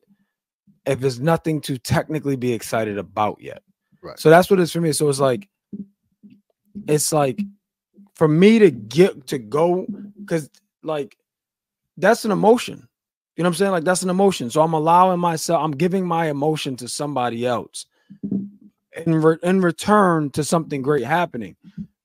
[0.85, 3.61] if there's nothing to technically be excited about yet.
[4.01, 4.19] Right.
[4.19, 4.93] So that's what it's for me.
[4.93, 5.47] So it's like,
[6.87, 7.41] it's like
[8.15, 9.85] for me to get to go
[10.25, 10.49] because
[10.83, 11.17] like
[11.97, 12.87] that's an emotion.
[13.35, 13.71] You know what I'm saying?
[13.71, 14.49] Like that's an emotion.
[14.49, 17.85] So I'm allowing myself, I'm giving my emotion to somebody else
[19.05, 21.55] in, re- in return to something great happening.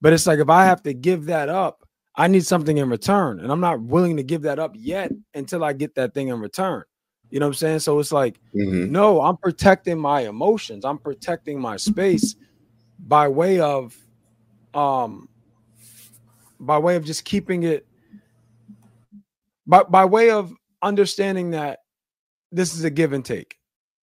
[0.01, 3.41] But it's like if I have to give that up, I need something in return.
[3.41, 6.41] And I'm not willing to give that up yet until I get that thing in
[6.41, 6.85] return.
[7.31, 7.79] You know what I'm saying?
[7.81, 8.91] So it's like, Mhm.
[8.91, 10.85] no, I'm protecting my emotions.
[10.85, 12.37] I'm protecting my space
[13.01, 13.97] by way of
[14.77, 15.29] um
[16.61, 17.87] by way of just keeping it
[19.67, 21.81] by by way of understanding that
[22.53, 23.57] this is a give and take.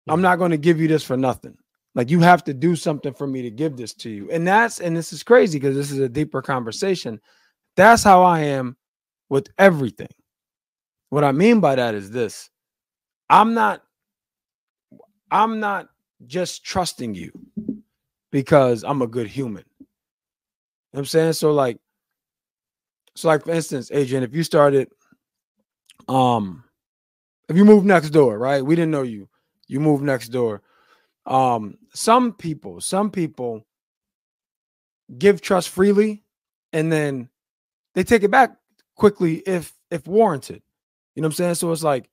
[0.08, 1.56] I'm not going to give you this for nothing.
[1.94, 4.30] Like you have to do something for me to give this to you.
[4.30, 7.20] And that's and this is crazy because this is a deeper conversation.
[7.76, 8.76] That's how I am
[9.30, 10.08] with everything.
[11.08, 12.50] What I mean by that is this.
[13.30, 13.82] I'm not
[15.30, 15.88] I'm not
[16.26, 17.32] just trusting you
[18.30, 19.64] because I'm a good human.
[20.96, 21.32] Know what I'm saying?
[21.34, 21.78] So like
[23.14, 24.88] so like for instance, Adrian, if you started
[26.08, 26.64] um
[27.50, 28.64] if you moved next door, right?
[28.64, 29.28] We didn't know you.
[29.68, 30.62] You moved next door.
[31.26, 33.66] Um some people, some people
[35.18, 36.24] give trust freely
[36.72, 37.28] and then
[37.94, 38.56] they take it back
[38.94, 40.62] quickly if if warranted.
[41.14, 41.54] You know what I'm saying?
[41.56, 42.08] So it's like,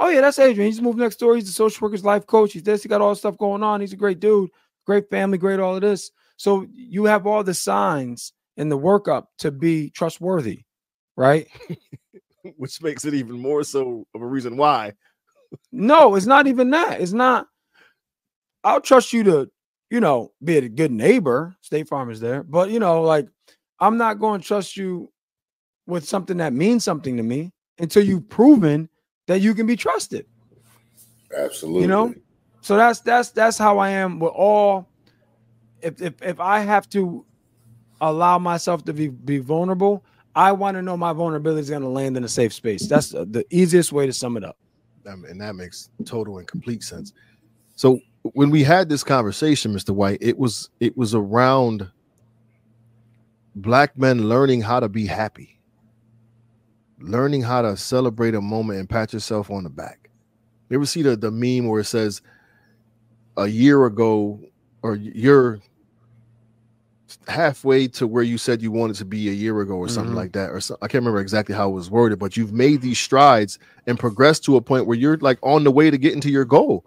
[0.00, 0.68] oh yeah, that's Adrian.
[0.68, 1.36] He's moved next door.
[1.36, 2.54] He's a social worker's life coach.
[2.54, 2.82] He's this.
[2.82, 3.80] He got all this stuff going on.
[3.80, 4.50] He's a great dude,
[4.84, 6.10] great family, great all of this.
[6.36, 10.62] So you have all the signs in the workup to be trustworthy,
[11.16, 11.48] right?
[12.56, 14.92] which makes it even more so of a reason why.
[15.72, 17.00] No, it's not even that.
[17.00, 17.46] It's not.
[18.64, 19.50] I'll trust you to,
[19.90, 21.56] you know, be a good neighbor.
[21.60, 23.28] State Farm is there, but you know, like
[23.80, 25.12] I'm not going to trust you
[25.86, 28.88] with something that means something to me until you've proven
[29.26, 30.26] that you can be trusted.
[31.36, 31.82] Absolutely.
[31.82, 32.14] You know,
[32.60, 34.88] so that's that's that's how I am with all.
[35.82, 37.24] If if if I have to
[38.00, 41.88] allow myself to be be vulnerable, I want to know my vulnerability is going to
[41.88, 42.86] land in a safe space.
[42.88, 44.58] That's the easiest way to sum it up.
[45.04, 47.12] And that makes total and complete sense.
[47.76, 49.90] So when we had this conversation, Mr.
[49.90, 51.88] White, it was it was around
[53.54, 55.58] black men learning how to be happy,
[56.98, 60.10] learning how to celebrate a moment and pat yourself on the back.
[60.68, 62.20] You ever see the, the meme where it says
[63.36, 64.40] a year ago
[64.86, 65.58] or you're
[67.28, 70.16] halfway to where you said you wanted to be a year ago or something Mhm.
[70.16, 72.80] like that or so, i can't remember exactly how it was worded but you've made
[72.82, 76.20] these strides and progressed to a point where you're like on the way to getting
[76.20, 76.84] to your goal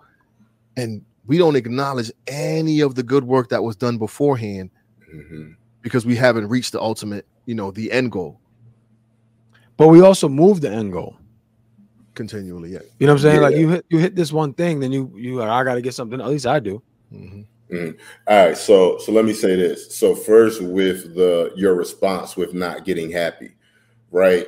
[0.77, 4.69] and we don't acknowledge any of the good work that was done beforehand
[5.13, 5.55] Mhm.
[5.81, 8.39] because we haven't reached the ultimate you know the end goal
[9.77, 11.15] But we also move the end goal.
[12.13, 13.41] continually yeah You know what I'm saying?
[13.41, 13.59] Like Yeah.
[13.61, 16.19] you hit you hit this one thing, then you you I gotta get something.
[16.19, 16.81] At least I do.
[17.71, 17.97] Mhm.
[18.27, 19.95] All right, so so let me say this.
[19.95, 23.55] So first, with the your response with not getting happy,
[24.11, 24.47] right?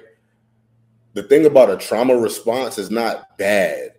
[1.14, 3.92] The thing about a trauma response is not bad,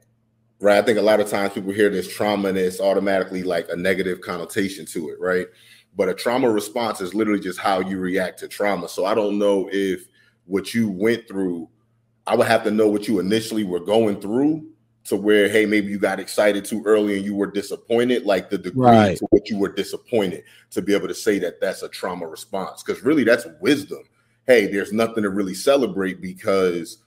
[0.61, 0.79] right?
[0.79, 3.77] I think a lot of times people hear this trauma and it's automatically like a
[3.77, 5.47] negative connotation to it, right?
[5.97, 8.89] But a trauma response is literally just how you react to trauma.
[8.89, 10.07] So I don't know if
[10.47, 11.69] what you went through,
[12.27, 14.69] I would have to know what you initially were going through
[15.05, 18.59] to where, hey, maybe you got excited too early and you were disappointed, like the
[18.59, 19.17] degree Right.
[19.17, 22.83] to which you were disappointed to be able to say that that's a trauma response.
[22.83, 24.05] Because really, that's wisdom.
[24.47, 26.99] Hey, there's nothing to really celebrate because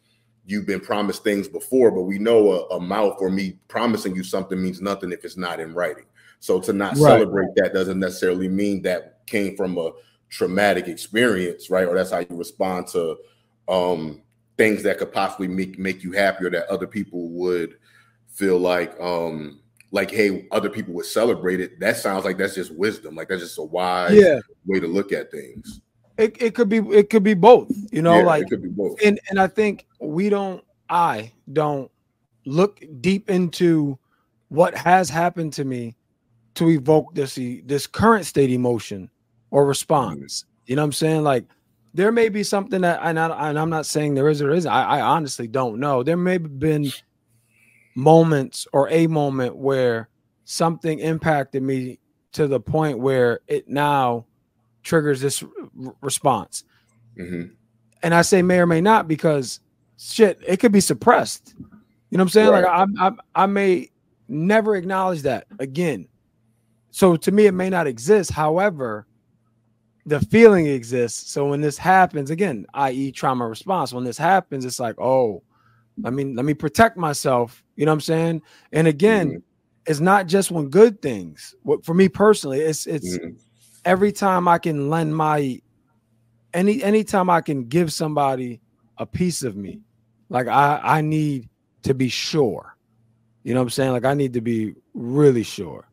[0.46, 4.24] you've been promised things before, but we know a, a mouth or me promising you
[4.24, 6.06] something means nothing if it's not in writing.
[6.40, 7.14] So to not Right.
[7.14, 9.92] celebrate that doesn't necessarily mean that came from a
[10.30, 11.88] traumatic experience, right?
[11.88, 13.18] Or that's how you respond to
[13.68, 14.22] um
[14.58, 17.78] things that could possibly make make you happier that other people would
[18.36, 19.60] feel like um
[19.92, 23.42] like hey other people would celebrate it that sounds like that's just wisdom like that's
[23.42, 24.40] just a wise Yeah.
[24.66, 25.82] way to look at things
[26.18, 27.76] It, it could be it could be both.
[27.92, 31.32] You know, Yeah, like it could be both and and I think we don't I
[31.52, 31.90] don't
[32.46, 33.98] look deep into
[34.50, 35.96] what has happened to me
[36.56, 39.10] to evoke this this current state emotion
[39.52, 40.46] or response.
[40.68, 41.24] You know what I'm saying?
[41.24, 41.46] Like
[41.94, 44.72] there may be something that and, I, and I'm not saying there is or isn't.
[44.72, 46.04] I, I honestly don't know.
[46.04, 46.92] There may have been
[47.96, 50.10] moments or a moment where
[50.44, 52.00] something impacted me
[52.34, 54.26] to the point where it now
[54.84, 56.66] triggers this r- response
[57.18, 57.52] Mhm.
[58.04, 59.62] and I say may or may not because
[59.98, 61.56] shit, it could be suppressed.
[61.58, 62.52] You know what I'm saying?
[62.52, 63.12] Like I, I,
[63.44, 63.90] I may
[64.28, 66.08] never acknowledge that again.
[66.92, 68.32] So to me, it may not exist.
[68.32, 69.08] However,
[70.06, 71.32] the feeling exists.
[71.32, 75.42] So when this happens, again, i.e., trauma response, when this happens, it's like, oh,
[76.04, 77.64] I mean, let me protect myself.
[77.76, 78.42] You know what I'm saying?
[78.74, 79.42] And again, Mhm.
[79.86, 81.56] it's not just when good things.
[81.64, 83.38] What for me personally, it's it's Mhm.
[83.86, 85.62] every time I can lend my
[86.54, 88.62] any anytime I can give somebody
[88.98, 89.82] a piece of me,
[90.30, 91.50] like I I need
[91.84, 92.76] to be sure.
[93.44, 93.92] You know what I'm saying?
[93.92, 95.88] Like I need to be really sure.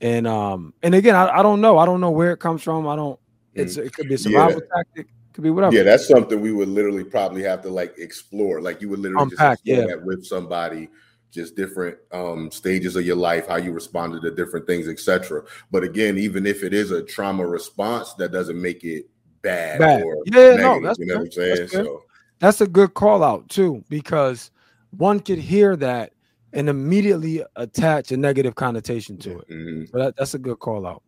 [0.00, 1.78] And um and again, I, I don't know.
[1.78, 2.86] I don't know where it comes from.
[2.86, 3.18] I don't
[3.54, 5.74] it's it could be a survival tactic, could be whatever.
[5.74, 9.22] yeah that's something we would literally probably have to like explore like you would literally
[9.24, 9.96] Unpack, just explore yeah.
[9.96, 10.88] that with somebody
[11.30, 15.82] just different um stages of your life how you responded to different things etc but
[15.82, 19.06] again even if it is a trauma response that doesn't make it
[19.42, 20.02] bad, Bad.
[20.02, 21.56] or Yeah, no, that's you know what i'm fair.
[21.56, 22.02] That's saying so
[22.38, 24.50] That's a good call out too, because
[24.90, 26.12] one could hear that
[26.52, 29.48] and immediately attach a negative connotation to it.
[29.48, 29.90] mhm.
[29.90, 31.02] So that, that's a good call out.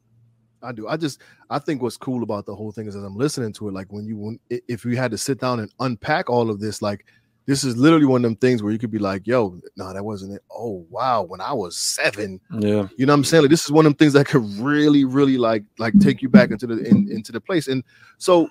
[0.65, 0.89] I do.
[0.89, 3.69] I just I think what's cool about the whole thing is as I'm listening to
[3.69, 6.61] it, like when you when if you had to sit down and unpack all of
[6.61, 7.05] this, like
[7.47, 10.03] this is literally one of them things where you could be like, yo, no, that
[10.03, 10.43] wasn't it.
[10.51, 12.89] Oh wow, when I was seven, Yeah.
[12.97, 13.43] you know what I'm saying?
[13.43, 16.29] Like this is one of them things that could really, really like like take you
[16.31, 17.69] back into the in, into the place.
[17.69, 17.85] And
[18.19, 18.49] so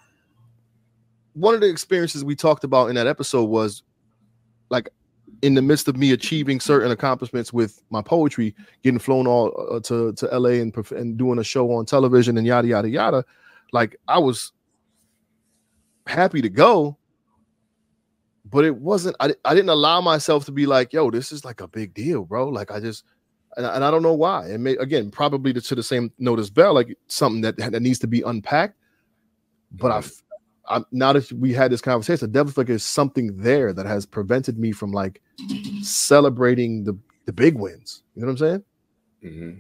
[1.34, 3.82] one of the experiences we talked about in that episode was
[4.69, 4.89] like
[5.43, 9.79] in the midst of me achieving certain accomplishments with my poetry, getting flown all uh,
[9.82, 13.25] to to LA and and doing a show on television and yada yada yada,
[13.73, 14.53] like I was
[16.08, 16.97] happy to go,
[18.45, 19.17] but it wasn't.
[19.19, 22.23] I, I didn't allow myself to be like, yo, this is like a big deal,
[22.23, 22.47] bro.
[22.47, 23.03] Like I just
[23.58, 24.47] and, I- and I don't know why.
[24.47, 27.82] And may, again, probably to, to the same note as Bell, like something that that
[27.82, 28.77] needs to be unpacked.
[29.73, 30.03] But I,
[30.67, 34.58] I now that we had this conversation, definitely like there's something there that has prevented
[34.58, 35.21] me from like
[35.82, 38.04] celebrating the the big wins.
[38.15, 38.63] You know what I'm saying?
[39.23, 39.60] Mm-hmm.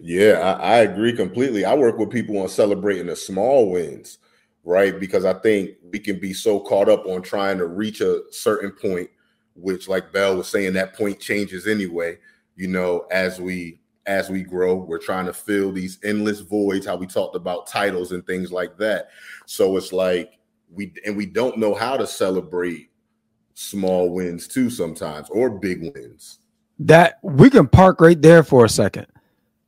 [0.00, 1.64] Yeah, I, I agree completely.
[1.64, 4.18] I work with people on celebrating the small wins,
[4.64, 4.98] right?
[4.98, 8.72] Because I think we can be so caught up on trying to reach a certain
[8.72, 9.08] point,
[9.54, 12.18] which, like Bell was saying, that point changes anyway.
[12.56, 16.86] You know, as we as we grow, we're trying to fill these endless voids.
[16.86, 19.10] How we talked about titles and things like that.
[19.46, 20.38] So it's like
[20.70, 22.90] we and we don't know how to celebrate
[23.54, 26.40] small wins too sometimes or big wins.
[26.78, 29.06] That we can park right there for a second.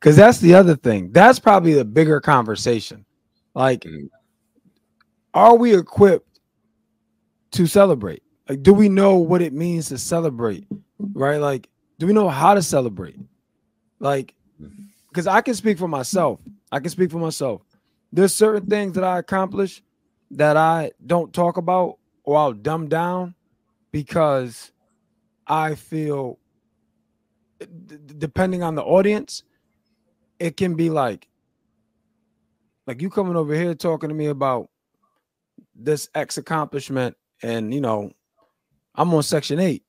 [0.01, 1.13] Cause that's the other thing.
[1.13, 3.07] That's probably the bigger conversation.
[3.55, 4.11] Like, Mhm.
[5.33, 6.41] are we equipped
[7.53, 8.23] to celebrate?
[8.49, 10.67] Like, do we know what it means to celebrate?
[10.99, 11.39] Right?
[11.39, 11.69] Like,
[11.99, 13.19] do we know how to celebrate?
[14.01, 14.35] Like,
[15.09, 16.41] because I can speak for myself.
[16.73, 17.63] I can speak for myself.
[18.13, 19.83] there's certain things that I accomplish
[20.31, 23.35] that I don't talk about or I'll dumb down
[23.93, 24.73] because
[25.47, 26.39] I feel
[27.59, 29.43] d- depending on the audience,
[30.39, 31.29] it can be like
[32.87, 34.69] like you coming over here talking to me about
[35.75, 38.13] this X accomplishment, and you know,
[38.95, 39.85] I'm on section eight.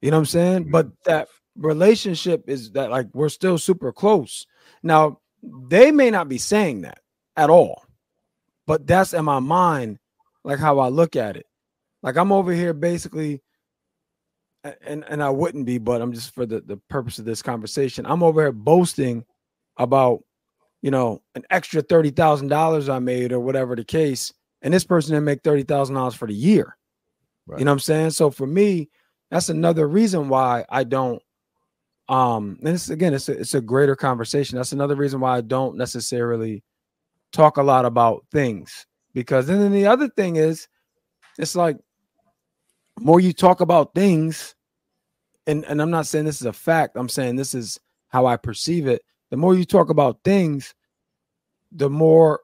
[0.00, 0.70] You know what I'm saying?
[0.70, 4.46] But that relationship is that like we're still super close.
[4.82, 7.00] Now, they may not be saying that
[7.36, 7.84] at all,
[8.66, 9.98] but that's in my mind,
[10.44, 11.46] like how I look at it.
[12.02, 13.42] Like I'm over here basically,
[14.64, 18.06] and and I wouldn't be, but I'm just for the, the purpose of this conversation,
[18.06, 19.24] I'm over here boasting
[19.76, 20.22] about
[20.82, 24.32] you know an extra thirty thousand dollars I made or whatever the case,
[24.62, 26.76] and this person didn't make thirty thousand dollars for the year.
[27.46, 27.58] Right.
[27.58, 28.10] You know what I'm saying?
[28.10, 28.88] So for me,
[29.30, 31.22] that's another reason why I don't.
[32.10, 34.56] Um, and it's again, it's a, it's a greater conversation.
[34.56, 36.64] That's another reason why I don't necessarily
[37.32, 40.66] talk a lot about things because and then the other thing is,
[41.38, 41.78] it's like
[42.98, 44.56] more you talk about things,
[45.46, 46.96] and and I'm not saying this is a fact.
[46.96, 49.02] I'm saying this is how I perceive it.
[49.30, 50.74] The more you talk about things,
[51.70, 52.40] the more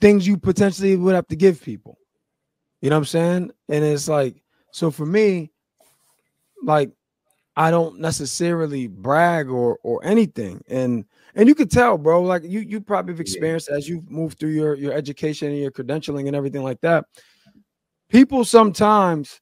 [0.00, 1.98] things you potentially would have to give people.
[2.80, 3.50] You know what I'm saying?
[3.68, 5.52] And it's like, so for me,
[6.64, 6.90] like
[7.56, 10.62] I don't necessarily brag or or anything.
[10.68, 13.76] And and you could tell, bro, like you you probably have experienced yeah.
[13.76, 17.04] as you move through your your education and your credentialing and everything like that.
[18.08, 19.40] People sometimes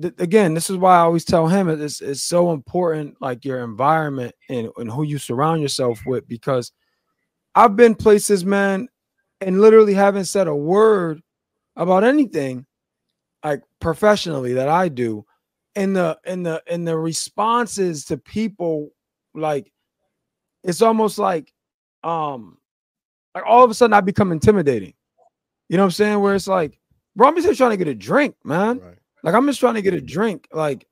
[0.00, 3.62] th- again, this is why I always tell him it's, it's so important, like your
[3.62, 6.72] environment and, and who you surround yourself with, because
[7.54, 8.88] I've been places, man,
[9.40, 11.22] and literally haven't said a word
[11.76, 12.66] about anything
[13.44, 15.24] like professionally that I do
[15.78, 18.90] and the and the and the responses to people
[19.32, 19.72] like
[20.64, 21.52] it's almost like
[22.02, 22.58] um
[23.34, 24.92] like all of a sudden I become intimidating.
[25.68, 26.20] You know what I'm saying?
[26.20, 26.80] Where it's like,
[27.14, 28.80] bro, I'm just trying to get a drink, man.
[28.80, 28.98] Right.
[29.22, 30.48] Like I'm just trying to get a drink.
[30.52, 30.84] Like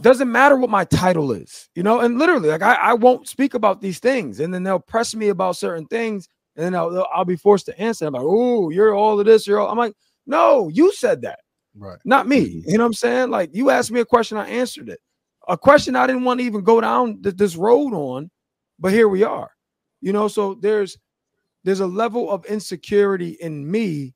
[0.00, 3.54] doesn't matter what my title is, you know, and literally, like I, I won't speak
[3.54, 7.24] about these things, and then they'll press me about certain things, and then I'll, I'll
[7.24, 8.06] be forced to answer.
[8.06, 9.70] I'm like, oh, you're all of this, you're all.
[9.70, 9.94] I'm like,
[10.26, 11.40] no, you said that.
[11.76, 11.98] Right.
[12.04, 12.46] Not me.
[12.46, 12.70] Mm-hmm.
[12.70, 13.30] You know what I'm saying?
[13.30, 15.00] Like you asked me a question, I answered it.
[15.48, 18.30] A question I didn't want to even go down th- this road on,
[18.78, 19.50] but here we are.
[20.00, 20.98] You know, so there's
[21.64, 24.14] there's a level of insecurity in me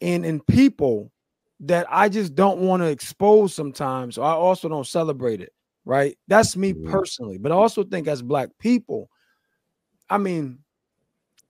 [0.00, 1.12] and in people
[1.60, 4.16] that I just don't want to expose sometimes.
[4.16, 5.52] So I also don't celebrate it.
[5.84, 6.16] Right.
[6.28, 6.90] That's me mm-hmm.
[6.90, 7.38] personally.
[7.38, 9.10] But I also think as black people,
[10.08, 10.58] I mean,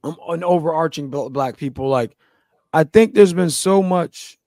[0.03, 2.17] I'm an overarching black people, like
[2.73, 4.39] I think there's been so much,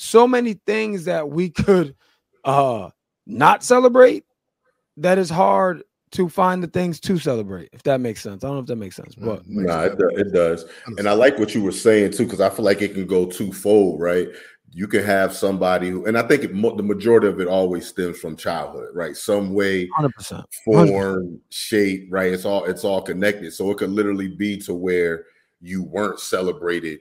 [0.00, 1.94] so many things that we could
[2.44, 2.88] uh
[3.26, 4.24] not celebrate
[4.96, 5.82] that is hard
[6.12, 8.42] to find the things to celebrate, if that makes sense.
[8.42, 10.64] I don't know if that makes sense, but no, nah, it, it does.
[10.98, 13.26] And I like what you were saying too, because I feel like it can go
[13.26, 14.28] twofold, right?
[14.72, 18.18] You can have somebody who, and I think it, the majority of it always stems
[18.18, 19.16] from childhood, right?
[19.16, 20.44] Some way, 100%.
[20.64, 22.32] form, shape, right?
[22.32, 23.52] It's all it's all connected.
[23.52, 25.26] So it could literally be to where
[25.60, 27.00] you weren't celebrated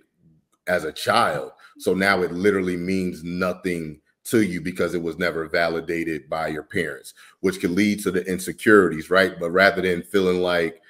[0.68, 1.52] as a child.
[1.80, 6.64] So now it literally means nothing to you because it was never validated by your
[6.64, 9.40] parents, which can lead to the insecurities, right?
[9.40, 10.82] But rather than feeling like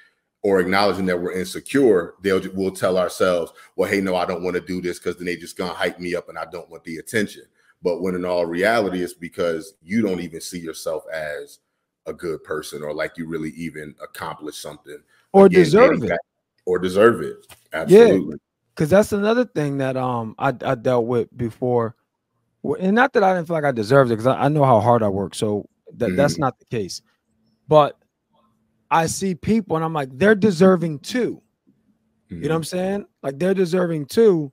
[0.42, 4.56] or acknowledging that we're insecure, they'll we'll tell ourselves, well, hey, no, I don't want
[4.56, 6.84] to do this because then they just gonna hype me up and I don't want
[6.84, 7.44] the attention.
[7.82, 11.60] But when in all reality, it's because you don't even see yourself as
[12.06, 14.98] a good person or like you really even accomplished something
[15.32, 16.18] or Again, deserve it
[16.66, 17.46] or deserve it.
[17.72, 18.32] Absolutely.
[18.32, 18.49] Yeah,
[18.80, 21.94] because that's another thing that um I, I dealt with before,
[22.80, 24.80] and not that I didn't feel like I deserved it because I, I, know how
[24.80, 26.16] hard I work, so that mm-hmm.
[26.16, 27.02] that's not the case.
[27.68, 27.98] But
[28.90, 31.42] I see people and I'm like, they're deserving too.
[32.30, 32.42] Mm-hmm.
[32.42, 32.78] You know what I'm mm-hmm.
[32.78, 33.06] saying?
[33.22, 34.50] Like they're deserving too,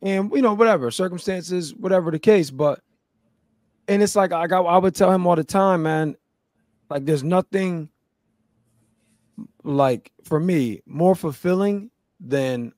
[0.00, 2.80] and you know whatever circumstances, whatever the case, but
[3.88, 6.16] and it's like I got I would tell him all the time, man.
[6.88, 7.90] Like there's nothing
[9.64, 11.90] like for me more fulfilling
[12.20, 12.72] than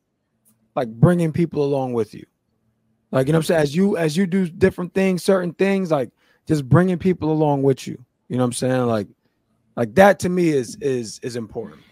[0.76, 2.24] like bringing people along with you.
[3.10, 5.90] Like you know what I'm saying as you as you do different things, certain things
[5.90, 6.10] like
[6.46, 8.04] just bringing people along with you.
[8.28, 8.86] You know what I'm saying?
[8.86, 9.08] Like
[9.74, 11.82] like that to me is is is important.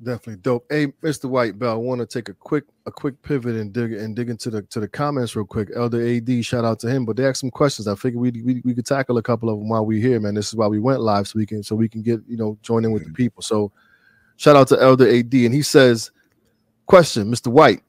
[0.00, 0.64] Definitely dope.
[0.70, 1.24] Hey, Mr.
[1.24, 4.30] White Bell, I want to take a quick a quick pivot and dig and dig
[4.30, 5.70] into the to the comments real quick.
[5.74, 7.04] Elder AD, shout out to him.
[7.04, 7.88] But they asked some questions.
[7.88, 10.34] I figured we, we we could tackle a couple of them while we're here, man.
[10.34, 12.56] This is why we went live so we can so we can get you know
[12.62, 13.42] join in with the people.
[13.42, 13.72] So
[14.36, 16.12] shout out to Elder AD, and he says,
[16.86, 17.48] question, Mr.
[17.48, 17.82] White,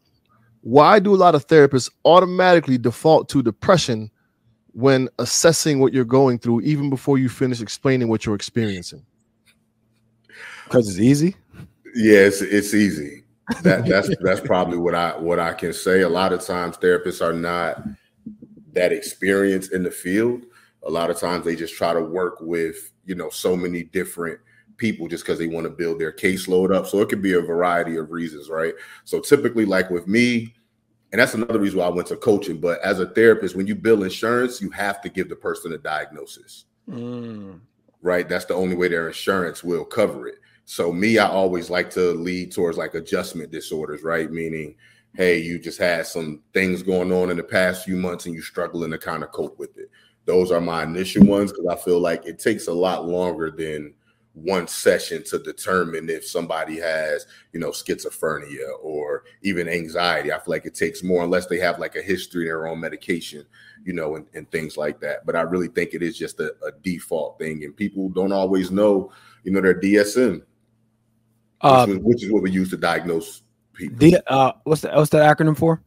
[0.61, 4.11] why do a lot of therapists automatically default to depression
[4.73, 9.05] when assessing what you're going through, even before you finish explaining what you're experiencing?
[10.65, 11.35] Because it's easy.
[11.95, 13.23] Yeah, it's, it's easy.
[13.63, 16.01] That that's that's probably what I what I can say.
[16.01, 17.83] A lot of times therapists are not
[18.73, 20.43] that experienced in the field.
[20.83, 24.39] A lot of times they just try to work with, you know, so many different
[24.79, 26.87] people just because they want to build their caseload up.
[26.87, 28.73] So it could be a variety of reasons, right?
[29.03, 30.55] So typically, like with me,
[31.11, 32.59] and that's another reason why I went to coaching.
[32.59, 35.77] But as a therapist, when you bill insurance, you have to give the person a
[35.77, 36.65] diagnosis.
[36.89, 37.59] Mm.
[38.01, 38.27] Right.
[38.29, 40.35] That's the only way their insurance will cover it.
[40.65, 44.31] So me, I always like to lead towards like adjustment disorders, right?
[44.31, 44.75] Meaning,
[45.15, 48.43] hey, you just had some things going on in the past few months and you're
[48.43, 49.89] struggling to kind of cope with it.
[50.25, 53.95] Those are my initial ones because I feel like it takes a lot longer than
[54.41, 60.31] one session to determine if somebody has, you know, schizophrenia or even anxiety.
[60.31, 63.45] I feel like it takes more unless they have like a history, their own medication,
[63.83, 65.25] you know, and, and things like that.
[65.25, 68.71] But I really think it is just a, a default thing, and people don't always
[68.71, 69.11] know,
[69.43, 70.43] you know, their DSM
[71.61, 73.41] uh, which, which, is what we use to diagnose
[73.73, 73.97] people.
[73.97, 75.81] D, uh, what's the what's the acronym for?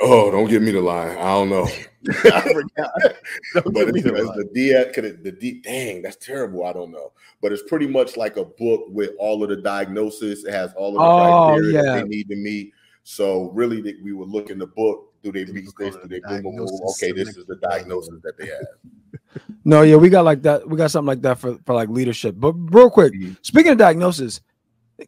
[0.00, 1.10] Oh, don't get me the lie.
[1.10, 1.68] I don't know.
[2.08, 2.90] I forgot.
[3.54, 4.92] but it's, the, it's the D.
[4.94, 5.60] Could it, the D?
[5.60, 6.64] Dang, that's terrible.
[6.64, 7.12] I don't know.
[7.42, 10.44] But it's pretty much like a book with all of the diagnosis.
[10.44, 12.02] It has all of the oh, criteria yeah.
[12.02, 12.72] they need to meet.
[13.02, 15.12] So really, we would look in the book.
[15.22, 15.96] Do they reach this?
[15.96, 16.66] Do they boom?
[16.92, 18.66] Okay, this is the diagnosis that they have.
[19.64, 20.68] No, yeah, we got like that.
[20.68, 22.34] We got something like that for, for like leadership.
[22.38, 23.34] But real quick, mm-hmm.
[23.42, 24.40] speaking of diagnosis,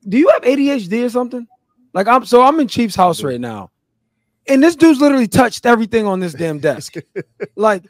[0.09, 1.47] do you have ADHD or something?
[1.93, 3.72] Like I'm so I'm in Chief's house right now.
[4.49, 6.97] And this dude's literally touched everything on this damn desk.
[7.57, 7.85] like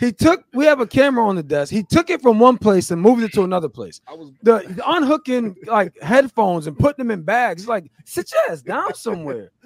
[0.00, 1.70] he took, we have a camera on the desk.
[1.70, 4.00] He took it from one place and moved it to another place.
[4.08, 7.68] I was the, the unhooking like headphones and putting them in bags.
[7.68, 9.50] Like sit your ass down somewhere.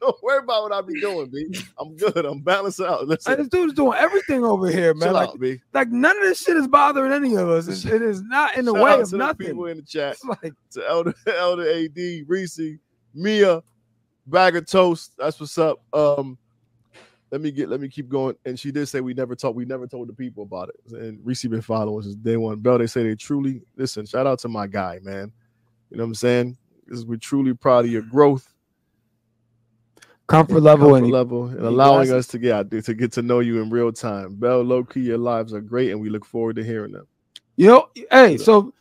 [0.00, 1.56] Don't worry about what I be doing, B.
[1.78, 2.24] I'm good.
[2.24, 3.06] I'm balanced out.
[3.06, 3.32] Listen.
[3.32, 5.08] And this dude's doing everything over here, man.
[5.08, 5.60] Chill like, out, B.
[5.72, 7.68] like none of this shit is bothering any of us.
[7.68, 9.46] It's, it is not in the Shout way of nothing.
[9.46, 12.60] people in the chat, it's like to Elder Elder AD, Reese,
[13.14, 13.62] Mia,
[14.28, 15.12] Bag of Toast.
[15.18, 15.80] That's what's up.
[15.92, 16.38] Um,
[17.30, 18.36] let me get let me keep going.
[18.44, 20.92] And she did say we never talked, we never told the people about it.
[20.92, 22.58] And Reese been following since day one.
[22.60, 24.06] Bell, they say they truly listen.
[24.06, 25.32] Shout out to my guy, man.
[25.90, 26.56] You know what I'm saying?
[26.84, 28.54] Because we're truly proud of your growth
[30.28, 33.60] comfort level comfort and level and allowing us to get to get to know you
[33.60, 34.34] in real time.
[34.36, 37.06] Bell, low key, your lives are great, and we look forward to hearing them.
[37.56, 38.72] You know, hey, so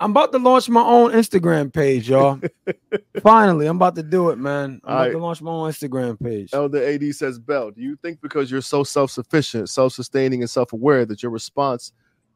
[0.00, 2.40] I'm about to launch my own Instagram page, y'all.
[3.22, 4.80] Finally, I'm about to do it, man.
[4.84, 5.12] I'm All about right.
[5.12, 6.50] to launch my own Instagram page.
[6.52, 11.22] Elder AD says, Bell, do you think because you're so self-sufficient, self-sustaining, and self-aware that
[11.22, 11.92] your response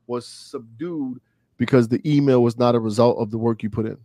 [0.07, 1.21] was subdued
[1.57, 3.99] because the email was not a result of the work you put in?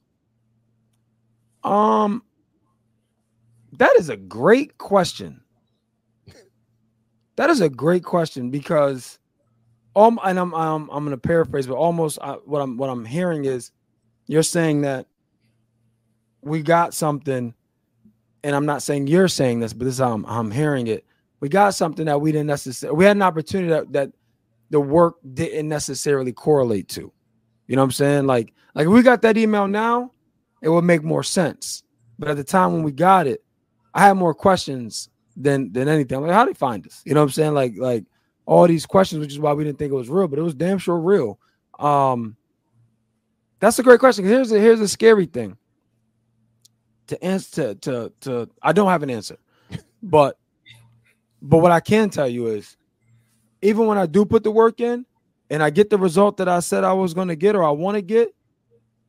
[1.64, 2.24] Um,
[3.74, 5.42] that is a great question.
[7.36, 9.20] That is a great question because
[9.96, 13.06] um and I'm I'm, I'm going to paraphrase but almost uh, what I'm what I'm
[13.06, 13.72] hearing is
[14.28, 15.08] you're saying that
[16.42, 17.54] we got something
[18.44, 21.06] and I'm not saying you're saying this but this is how I'm, I'm hearing it.
[21.40, 24.12] We got something that we didn't necessarily we had an opportunity that, that
[24.70, 27.12] the work didn't necessarily correlate to.
[27.68, 28.28] You know what I'm saying?
[28.28, 30.12] Like like we got that email now,
[30.62, 31.84] it would make more sense.
[32.18, 33.44] But at the time when we got it,
[33.94, 36.18] I had more questions than than anything.
[36.18, 37.02] I'm like, how did they find us?
[37.06, 37.54] You know what I'm saying?
[37.54, 38.06] Like, like
[38.52, 40.54] all these questions, which is why we didn't think it was real, but it was
[40.54, 41.40] damn sure real.
[41.80, 42.36] Um,
[43.62, 44.26] that's a great question.
[44.26, 45.56] Here's a here's a scary thing.
[47.08, 49.38] To answer to to to I don't have an answer,
[50.04, 50.38] but
[51.42, 52.76] but what I can tell you is
[53.62, 55.06] even when I do put the work in
[55.50, 57.72] and I get the result that I said I was going to get or I
[57.72, 58.36] want to get,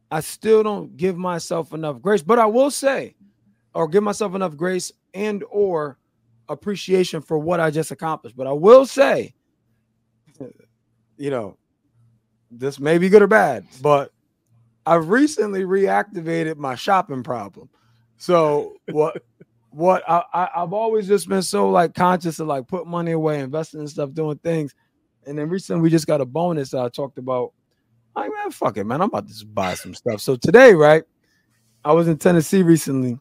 [0.09, 2.23] I still don't give myself enough grace.
[2.23, 3.17] But I will say,
[3.75, 5.99] or give myself enough grace and or
[6.53, 8.37] appreciation for what I just accomplished.
[8.37, 9.35] But I will say,
[11.17, 11.57] you know,
[12.51, 14.13] this may be good or bad, but
[14.87, 17.69] I've recently reactivated my shopping problem.
[18.17, 19.23] So what
[19.71, 23.41] what I, I have always just been so like conscious of like put money away,
[23.41, 24.75] investing in stuff, doing things.
[25.27, 27.53] And then recently we just got a bonus that I talked about.
[28.15, 29.01] Like, man, fuck it, man.
[29.01, 30.21] I'm about to just buy some stuff.
[30.21, 31.05] So today, right?
[31.85, 33.19] I was in Tennessee recently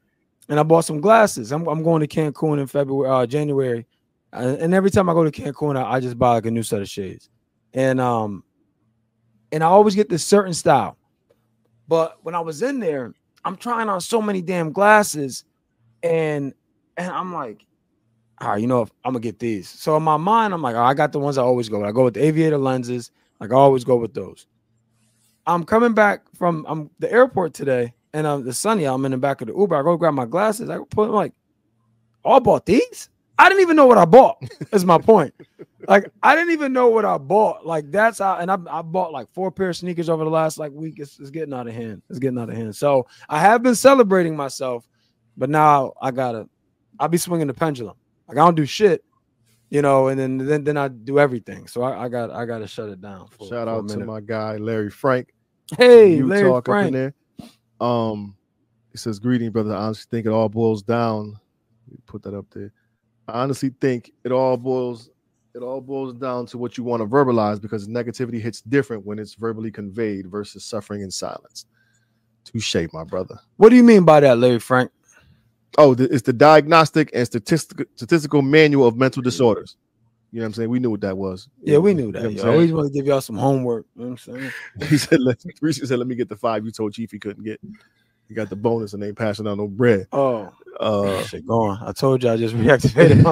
[0.52, 1.54] and I bought some glasses.
[1.54, 3.88] I'm, I'm going to Cancun in February, uh, January,
[4.34, 6.82] and every time I go to Cancun, I, I, just buy like a new set
[6.82, 7.30] of shades,
[7.74, 8.44] and um,
[9.54, 10.98] and I always get this certain style.
[11.88, 13.14] But when I was in there,
[13.46, 15.46] I'm trying on so many damn glasses,
[16.04, 16.54] and
[16.98, 17.66] and I'm like,
[18.42, 19.70] all right, you know, I'm gonna get these.
[19.70, 21.80] So in my mind, I'm like, oh, I got the ones I always go.
[21.80, 21.88] with.
[21.88, 23.12] I go with the aviator lenses.
[23.40, 24.48] Like I always go with those.
[25.48, 29.42] I'm coming back from the airport today and um, the sunny, I'm in the back
[29.42, 29.76] of the Uber.
[29.76, 30.70] I go grab my glasses.
[30.70, 31.34] I put them like,
[32.26, 33.10] oh, I bought these.
[33.38, 34.44] I didn't even know what I bought.
[34.72, 35.34] Is my point.
[35.88, 37.66] Like I didn't even know what I bought.
[37.66, 40.60] Like that's how, and I, I bought like four pair of sneakers over the last
[40.60, 41.00] like week.
[41.00, 42.04] It's, it's getting out of hand.
[42.08, 42.76] It's getting out of hand.
[42.76, 44.88] So I have been celebrating myself,
[45.36, 46.48] but now I gotta.
[47.00, 47.96] I'll be swinging the pendulum.
[48.28, 49.04] Like I don't do shit,
[49.72, 51.66] you know, and then then then I do everything.
[51.68, 53.28] So I, I got I got to shut it down.
[53.30, 55.34] For, Shout for out to my guy Larry Frank.
[55.80, 56.94] hey Larry up in Frank.
[56.94, 57.16] there.
[57.82, 58.36] Um,
[58.92, 59.74] he says, "Greeting, brother.
[59.74, 61.38] I honestly think it all boils down.
[62.06, 62.72] Put that up there.
[63.28, 65.10] I honestly think it all boils.
[65.54, 69.20] It all boils down to what you want to verbalize because negativity hits different when
[69.20, 71.66] it's verbally conveyed versus suffering in silence.
[72.46, 73.38] Touche, my brother.
[73.58, 74.92] What do you mean by that, Larry Frank?
[75.78, 79.76] Oh, it's the Diagnostic and Statistical Statistical Manual of Mental Disorders.
[80.32, 80.70] You know what I'm saying?
[80.70, 81.50] We knew what that was.
[81.62, 82.28] Yeah, we knew You know that.
[82.28, 82.44] I'm yo.
[82.44, 83.86] I always want to give y'all some homework.
[83.96, 84.52] You know what I'm saying?
[84.90, 87.44] He said, let, Reese said, let me get the five you told Chief he couldn't
[87.44, 87.60] get.
[88.30, 90.08] He got the bonus and they ain't passing out no bread.
[90.14, 91.80] Oh, Uh, shit, go on.
[91.86, 93.26] I told you I just reactivated.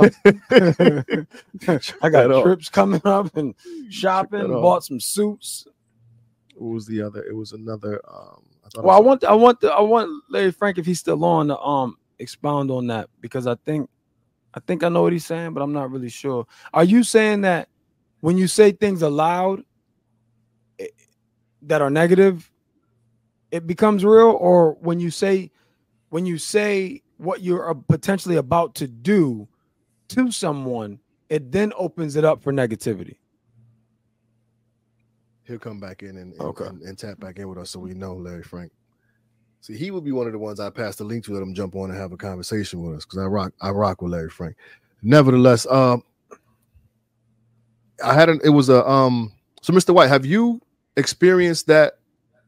[2.02, 3.56] I got that trips coming up and
[3.90, 4.50] shopping.
[4.50, 5.66] Bought some suits.
[6.56, 7.24] what was the other?
[7.24, 8.02] It was another.
[8.10, 11.00] Um, I thought Well, I want, I want, the, I want Larry Frank if he's
[11.00, 13.90] still on to um expound on that because I think,
[14.54, 16.46] I think I know what he's saying, but I'm not really sure.
[16.74, 17.70] Are you saying that
[18.22, 19.64] when you say things aloud
[20.80, 20.88] eh,
[21.64, 22.52] that are negative,
[23.52, 25.52] it becomes real, or when you say,
[26.10, 29.48] when you say what you're potentially about to do
[30.10, 33.18] to someone, it then opens it up for negativity.
[35.50, 36.66] he'll come back in and, and, Okay.
[36.68, 38.72] and, and tap back in with us so we know Larry Frank.
[39.62, 41.54] See, he would be one of the ones I pass the link to let him
[41.54, 44.30] jump on and have a conversation with us because I rock, I rock with Larry
[44.30, 44.56] Frank.
[45.02, 46.04] Nevertheless, um,
[48.04, 48.40] I had an.
[48.44, 49.34] It was a um.
[49.62, 49.94] So, Mr.
[49.94, 50.62] White, have you
[50.96, 52.00] experienced that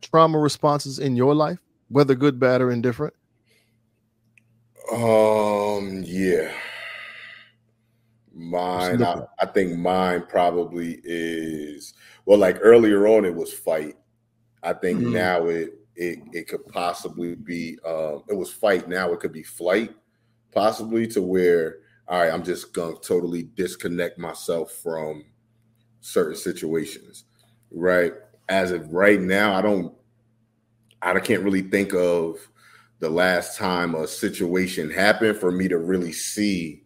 [0.02, 1.60] trauma responses in your life,
[1.90, 3.14] whether good, bad, or indifferent?
[4.94, 6.52] Um, yeah.
[8.34, 9.24] Mine, I.
[9.40, 11.94] I think mine probably is
[12.26, 13.98] well, like earlier on it was fight.
[14.64, 15.14] I think Mhm.
[15.14, 19.44] now it it it could possibly be um it was fight, now it could be
[19.44, 19.94] flight,
[20.52, 25.26] possibly to where all right, I'm just gonna totally disconnect myself from
[26.02, 27.26] certain situations.
[27.72, 28.14] Right.
[28.50, 29.94] As of right now, I don't
[31.02, 32.38] I can't really think of
[33.00, 36.84] the last time a situation happened for me to really see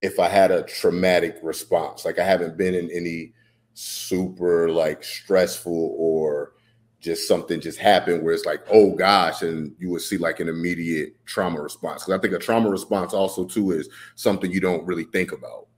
[0.00, 2.04] if I had a traumatic response.
[2.04, 3.34] Like I haven't been in any
[3.74, 6.54] super like stressful or
[7.00, 10.48] just something just happened where it's like, oh gosh, and you would see like an
[10.48, 12.04] immediate trauma response.
[12.04, 15.68] Because I think a trauma response also too is something you don't really think about,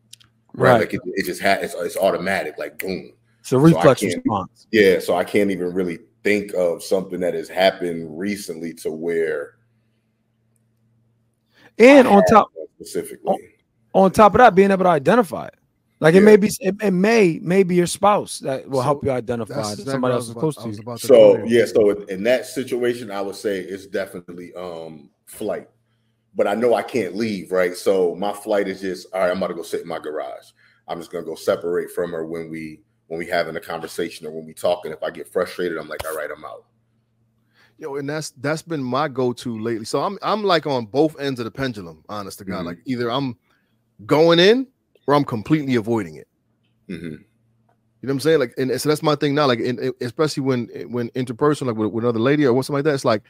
[0.54, 0.72] right?
[0.72, 0.80] Right.
[0.80, 3.12] Like it, it just ha- it's, it's automatic, like boom.
[3.40, 4.66] It's a reflex can't- response.
[4.72, 9.54] Yeah, so I can't even really think of something that has happened recently to where
[11.78, 13.36] And on top specifically.
[13.94, 15.54] on top of that, being able to identify it.
[16.01, 19.05] Like it may be it, it may may be your spouse that will So, help
[19.05, 20.82] you identify that somebody else is about- close to was you.
[20.82, 25.11] about to So yeah, so in- in that situation, I would say it's definitely um
[25.26, 25.68] flight.
[26.34, 27.76] But I know I can't leave, right?
[27.76, 30.46] So my flight is just all right, I'm about to go sit in my garage.
[30.88, 34.30] I'm just gonna go separate from her when we when we having a conversation or
[34.30, 34.92] when we talking.
[34.92, 36.64] If I get frustrated, I'm like, all right, I'm out.
[37.76, 39.84] Yo, and that's that's been my go-to lately.
[39.84, 42.62] So I'm I'm like on both ends of the pendulum, honest to God.
[42.62, 42.66] Mhm.
[42.66, 43.36] Like either I'm
[44.07, 44.66] going in
[45.11, 46.28] or I'm completely avoiding it.
[46.88, 47.02] Mhm.
[47.02, 47.18] You know
[48.02, 48.38] what I'm saying?
[48.38, 49.46] Like, and so that's my thing now.
[49.46, 52.94] Like, in, especially when when interpersonal, like with, with another lady or something like that,
[52.94, 53.22] it's like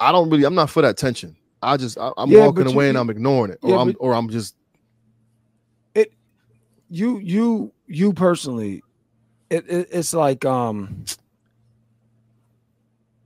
[0.00, 1.36] I don't really, I'm not for that tension.
[1.62, 3.76] I just, I, am Yeah, walking but you- away and I'm ignoring it, or Yeah,
[3.78, 4.54] I'm, but- or I'm just,
[5.94, 6.12] It,
[6.90, 8.82] You you you personally,
[9.50, 11.04] it, it it's like um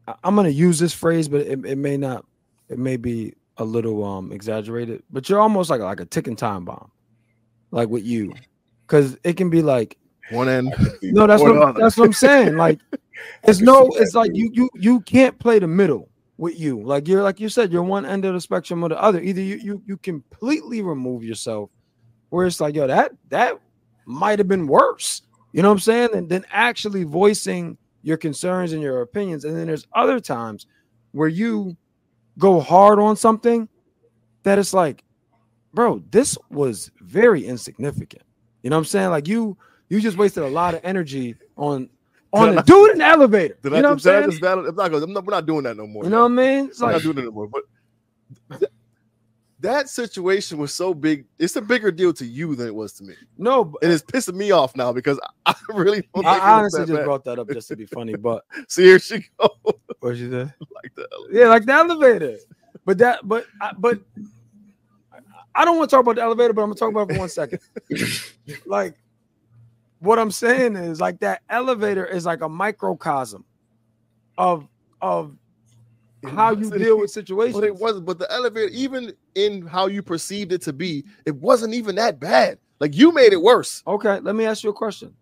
[0.06, 2.24] I- I'm gonna use this phrase, but it, it may not
[2.68, 6.64] it may be a little um exaggerated, but you're almost like like a ticking time
[6.64, 6.90] bomb,
[7.70, 8.34] like with you.
[8.86, 9.98] Cause it can be like
[10.30, 10.74] one end.
[11.02, 11.78] No, that's what other.
[11.78, 12.56] that's what I'm saying.
[12.56, 12.80] Like
[13.44, 16.08] it's no, it's like you you you can't play the middle
[16.38, 16.82] with you.
[16.82, 19.20] Like you're like you said, you're one end of the spectrum or the other.
[19.20, 21.70] Either you you you completely remove yourself,
[22.30, 23.58] where it's like, yo, that that
[24.06, 25.22] might have been worse.
[25.52, 26.10] You know what I'm saying?
[26.14, 29.44] And then actually voicing your concerns and your opinions.
[29.44, 30.66] And then there's other times
[31.12, 31.76] where you
[32.38, 33.68] go hard on something
[34.44, 35.04] that it's like,
[35.74, 38.22] bro, this was very insignificant.
[38.62, 39.10] You know what I'm saying?
[39.10, 39.56] Like you
[39.88, 41.88] you just wasted a lot of energy on
[42.32, 43.58] on Did I the dude in the elevator.
[43.62, 44.30] Did you I, know what I'm saying?
[44.30, 46.04] just I'm not gonna, I'm not, we're not doing that no more.
[46.04, 46.66] You know what I mean?
[46.66, 47.48] It's I'm like not doing it anymore.
[47.48, 47.62] But
[48.58, 48.70] th-
[49.60, 51.24] that situation was so big.
[51.38, 54.02] It's a bigger deal to you than it was to me, no, but and it's
[54.04, 57.04] pissing me off now because I really don't think I honestly just bad.
[57.04, 58.14] brought that up just to be funny.
[58.16, 59.50] But See, here she go.
[60.00, 60.38] what you say?
[60.74, 61.08] like that.
[61.32, 62.36] Yeah, like the elevator.
[62.84, 64.00] But that, but I- but
[65.58, 67.18] I don't want to talk about the elevator, but I'm gonna talk about it for
[67.18, 67.58] one second.
[68.66, 68.94] like,
[69.98, 73.44] what I'm saying is like that elevator is like a microcosm
[74.38, 74.68] of
[75.02, 75.34] of
[76.24, 77.60] how you deal with situations.
[77.60, 78.06] But it wasn't.
[78.06, 82.20] But the elevator, even in how you perceived it to be, it wasn't even that
[82.20, 82.60] bad.
[82.78, 83.82] Like you made it worse.
[83.84, 85.12] Okay, let me ask you a question.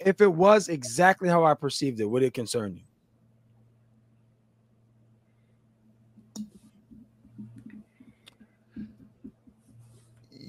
[0.00, 2.82] If it was exactly how I perceived it, would it concern you?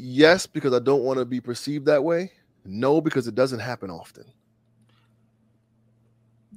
[0.08, 2.32] Yes, because I don't want to be perceived that way.
[2.64, 4.26] No, because it doesn't happen often.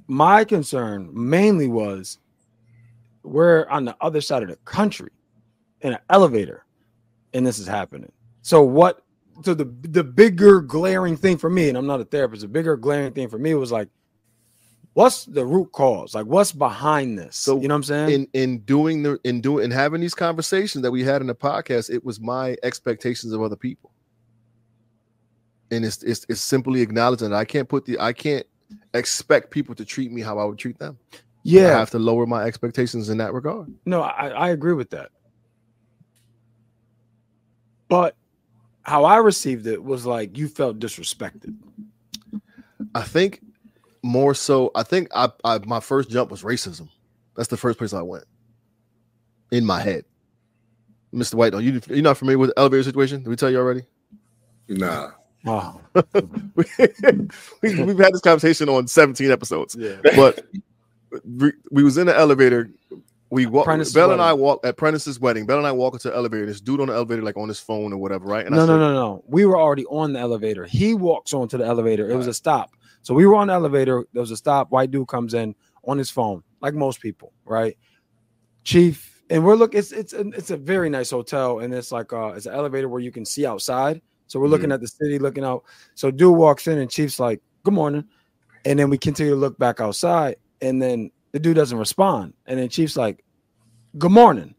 [0.07, 2.19] My concern mainly was
[3.23, 5.09] we're on the other side of the country
[5.81, 6.63] in an elevator
[7.33, 8.11] and this is happening.
[8.43, 9.01] So what
[9.43, 12.77] so the the bigger glaring thing for me, and I'm not a therapist, the bigger
[12.77, 13.89] glaring thing for me was like,
[14.99, 16.13] what's the root cause?
[16.13, 17.37] Like what's behind this?
[17.37, 18.09] So you know what I'm saying?
[18.09, 21.35] In in doing the in doing and having these conversations that we had in the
[21.35, 23.93] podcast, it was my expectations of other people.
[25.71, 28.45] And it's it's, it's simply acknowledging that I can't put the I can't
[28.93, 30.97] expect people to treat me how I would treat them.
[31.43, 33.73] Yeah, I have to lower my expectations in that regard.
[33.85, 35.11] No, I, I agree with that.
[37.87, 38.17] But
[38.81, 41.55] how I received it was like you felt disrespected.
[42.93, 43.41] I think
[44.03, 44.71] more so.
[44.75, 46.89] I think I, I my first jump was racism.
[47.35, 48.25] That's the first place I went
[49.51, 50.05] in my head.
[51.13, 51.35] Mr.
[51.35, 53.23] White, are you you're not familiar with the elevator situation?
[53.23, 53.83] Did we tell you already?
[54.67, 55.11] Nah.
[55.43, 55.81] Wow.
[55.95, 59.75] we, have had this conversation on 17 episodes.
[59.79, 59.95] Yeah.
[60.15, 60.45] But
[61.23, 62.69] we, we was in the elevator.
[63.31, 63.65] We walk.
[63.65, 64.43] Prentice's Bell and I wedding.
[64.43, 65.45] walk at Prentice's wedding.
[65.45, 66.45] Bell and I walk into the elevator.
[66.45, 68.45] This dude on the elevator, like on his phone or whatever, right?
[68.45, 69.23] And no, I no, said, no, no.
[69.27, 70.65] We were already on the elevator.
[70.65, 72.09] He walks onto the elevator.
[72.09, 72.75] It was a stop.
[73.01, 74.05] So we were on the elevator.
[74.13, 74.71] There was a stop.
[74.71, 77.77] White dude comes in on his phone, like most people, right?
[78.63, 79.73] Chief, and we're look.
[79.73, 82.89] It's it's a, it's a very nice hotel, and it's like uh, it's an elevator
[82.89, 84.01] where you can see outside.
[84.27, 85.63] So we're looking at the city, looking out.
[85.95, 88.05] So dude walks in, and Chief's like, "Good morning,"
[88.65, 92.59] and then we continue to look back outside, and then the dude doesn't respond, and
[92.59, 93.23] then Chief's like,
[93.97, 94.53] "Good morning,"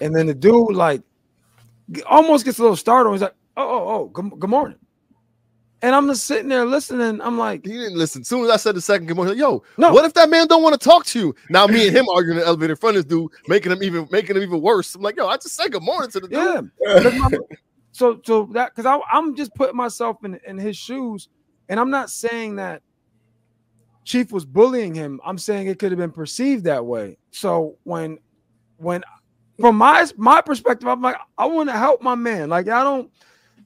[0.00, 1.02] and then the dude like
[2.06, 3.14] almost gets a little startled.
[3.14, 4.78] He's like, "Oh, oh, oh, good, good morning,"
[5.84, 7.20] and I'm just sitting there listening.
[7.20, 8.22] I'm like, He didn't listen.
[8.22, 9.92] As soon as I said the second good morning, yo, No.
[9.92, 11.34] what if that man don't want to talk to you?
[11.50, 13.82] Now me and him arguing in the elevator in front of this dude, making him
[13.82, 14.94] even making him even worse.
[14.94, 16.70] I'm like, yo, I just said good morning to the dude.
[16.80, 17.28] Yeah.
[17.92, 21.28] so so that because I'm just putting myself in in his shoes,
[21.68, 22.80] and I'm not saying that
[24.04, 25.20] Chief was bullying him.
[25.22, 27.18] I'm saying it could have been perceived that way.
[27.30, 28.18] So when
[28.78, 29.04] when
[29.60, 32.48] from my my perspective, I'm like, I want to help my man.
[32.48, 33.10] Like I don't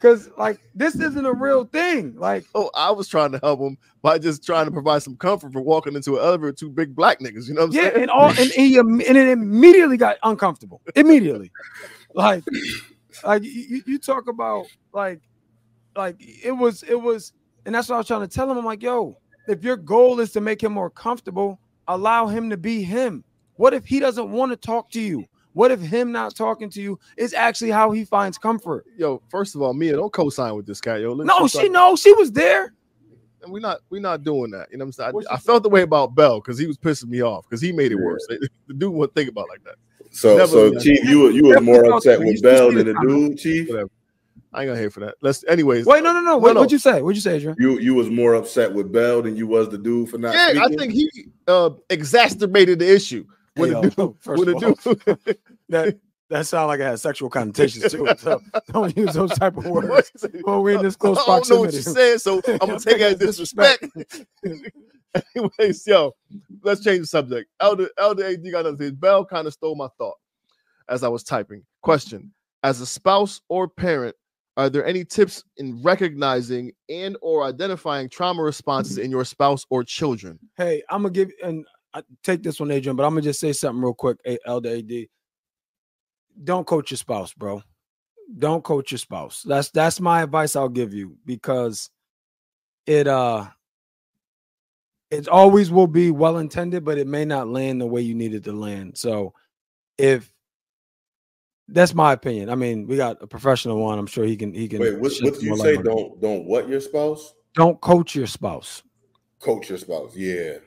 [0.01, 2.15] because like this isn't a real thing.
[2.17, 5.53] Like Oh, I was trying to help him by just trying to provide some comfort
[5.53, 7.49] for walking into an elevator with two big black niggas.
[7.49, 8.03] You know what I'm yeah, saying?
[8.03, 10.81] and all and he and it immediately got uncomfortable.
[10.95, 11.51] Immediately,
[12.15, 12.45] like
[13.25, 15.21] like you, you- you talk about like
[15.97, 17.33] like it was it was,
[17.67, 18.57] and that's what I was trying to tell him.
[18.59, 19.17] I'm like, yo,
[19.49, 23.25] if your goal is to make him more comfortable, allow him to be him.
[23.57, 25.25] What if he doesn't want to talk to you?
[25.59, 28.85] What if him not talking to you is actually how he finds comfort?
[28.97, 31.15] Yo, first of all, Mia, don't co-sign with this guy, yo.
[31.15, 32.75] Let's No, she start- no, she was there.
[33.43, 34.69] and we're not we're not doing that.
[34.71, 35.13] You know what I'm saying?
[35.15, 37.61] What I, I felt the way about Bell because he was pissing me off because
[37.61, 38.05] he made it Yeah.
[38.05, 38.25] worse.
[38.29, 39.75] The dude wouldn't think about it like that.
[40.13, 40.81] So, Never so done.
[40.81, 43.69] Chief, you were- you was Never more upset with Bell than the dude, Chief.
[43.69, 43.91] Whatever.
[44.53, 45.17] I ain't gonna hear for that.
[45.23, 45.87] Let's anyways.
[45.87, 46.39] Wait, no, no, no.
[46.39, 46.61] What, no.
[46.61, 47.03] would you say?
[47.03, 47.57] What'd you say, Adrian?
[47.59, 50.35] You you was more upset with Bell than you was the dude for not.
[50.35, 51.11] Yeah, I think he
[51.49, 53.25] uh exacerbated the issue.
[53.59, 55.39] When Hey, yo, dude, when the dude
[55.69, 55.99] That
[56.31, 58.21] that sounded like it had sexual connotations to it.
[58.21, 58.41] So
[58.73, 60.11] don't use those type of words.
[60.43, 61.77] Well, we're in this close I don't know what proximity.
[61.77, 63.87] you said, so I'm gonna take it as disrespect.
[65.35, 66.15] Anyways, yo,
[66.63, 67.51] let's change the subject.
[67.61, 68.93] Elder Elder AD got another.
[68.93, 70.17] Bell kind of stole my thought
[70.89, 71.65] as I was typing.
[71.83, 72.33] Question:
[72.63, 74.15] As a spouse or parent,
[74.59, 79.07] are there any tips in recognizing and or identifying trauma responses mm-hmm.
[79.07, 80.39] in your spouse or children?
[80.59, 81.65] Hey, I'm gonna give and
[81.99, 84.19] I take this one, Adrian, but I'm gonna just say something real quick.
[84.27, 85.07] A- Elder AD,
[86.45, 87.63] don't coach your spouse, bro.
[88.39, 89.43] Don't coach your spouse.
[89.43, 91.91] That's that's my advice I'll give you because
[92.87, 93.47] it uh
[95.11, 98.35] it always will be well intended, but it may not land the way you need
[98.35, 98.99] it to land.
[98.99, 99.33] So
[99.97, 100.31] if
[101.69, 102.49] that's my opinion.
[102.51, 103.99] I mean, we got a professional one.
[103.99, 105.77] I'm sure he can he can Wait, what, what you say?
[105.77, 105.89] light on it.
[105.91, 107.35] Don't don't what your spouse?
[107.55, 108.83] don't coach your spouse.
[109.41, 110.15] Coach your spouse.
[110.17, 110.59] Yeah.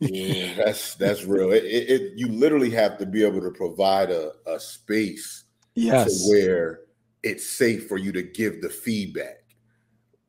[0.00, 1.52] Yeah, that's that's real.
[1.52, 6.26] It, it, it you literally have to be able to provide a, a space Yes.
[6.26, 6.80] to where
[7.22, 9.44] it's safe for you to give the feedback,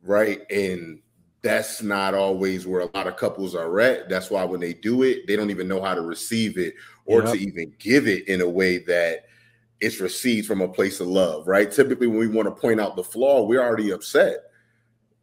[0.04, 0.42] right?
[0.52, 1.02] And
[1.42, 4.10] that's not always where a lot of couples are at.
[4.10, 7.24] That's why when they do it, they don't even know how to receive it or
[7.24, 7.34] Yep.
[7.34, 9.26] to even give it in a way that
[9.80, 11.72] it's received from a place of love, right?
[11.72, 14.51] Typically, when we want to point out the flaw, we're already upset,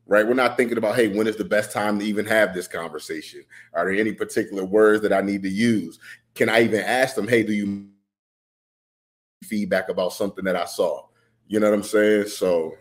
[0.08, 0.26] right?
[0.26, 3.44] We're not thinking about, hey, when is the best time to even have this conversation?
[3.74, 6.00] Are there any particular words that I need to use?
[6.34, 7.88] Can I even ask them, hey, do you
[9.44, 11.06] feedback about something that I saw?
[11.46, 12.28] You know what I'm saying?
[12.28, 12.74] So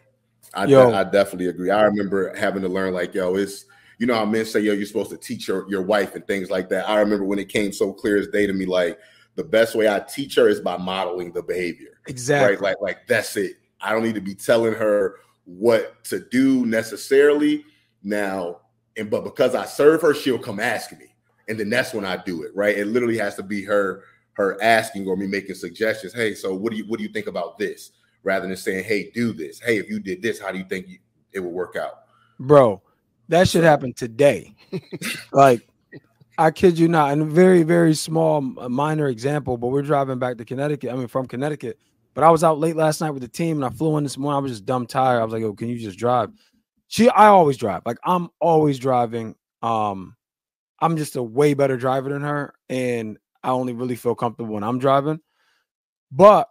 [0.53, 1.69] I, de- I definitely agree.
[1.69, 3.65] I remember having to learn, like, yo, it's
[3.99, 6.49] you know how men say, yo, you're supposed to teach your, your wife and things
[6.49, 6.87] like that.
[6.87, 8.99] I remember when it came so clear as day to me, like
[9.35, 11.99] the best way I teach her is by modeling the behavior.
[12.07, 12.55] Exactly.
[12.55, 12.61] Right?
[12.61, 13.53] Like, like that's it.
[13.81, 15.15] I don't need to be telling her
[15.47, 17.65] what to do necessarily
[18.03, 18.59] now.
[18.97, 21.15] And but because I serve her, she'll come ask me.
[21.47, 22.77] And then that's when I do it, right?
[22.77, 26.13] It literally has to be her her asking or me making suggestions.
[26.13, 27.91] Hey, so what do you what do you think about this?
[28.23, 29.59] Rather than saying, hey, do this.
[29.59, 30.97] Hey, if you did this, how do you think you,
[31.31, 32.03] it will work out?
[32.39, 32.81] Bro,
[33.29, 34.53] that should happen today.
[35.31, 35.65] like,
[36.37, 37.13] I kid you not.
[37.13, 40.91] And a very, very small, minor example, but we're driving back to Connecticut.
[40.91, 41.79] I mean, from Connecticut.
[42.17, 44.17] But I was out late last night with the team and I flew in this
[44.17, 44.37] morning.
[44.37, 45.21] I was just dumb tired.
[45.21, 46.31] I was like, oh, can you just drive?
[46.87, 47.83] She, I always drive.
[47.85, 49.35] Like, I'm always driving.
[49.61, 50.15] Um,
[50.79, 52.55] I'm just a way better driver than her.
[52.69, 55.19] And I only really feel comfortable when I'm driving.
[56.11, 56.49] But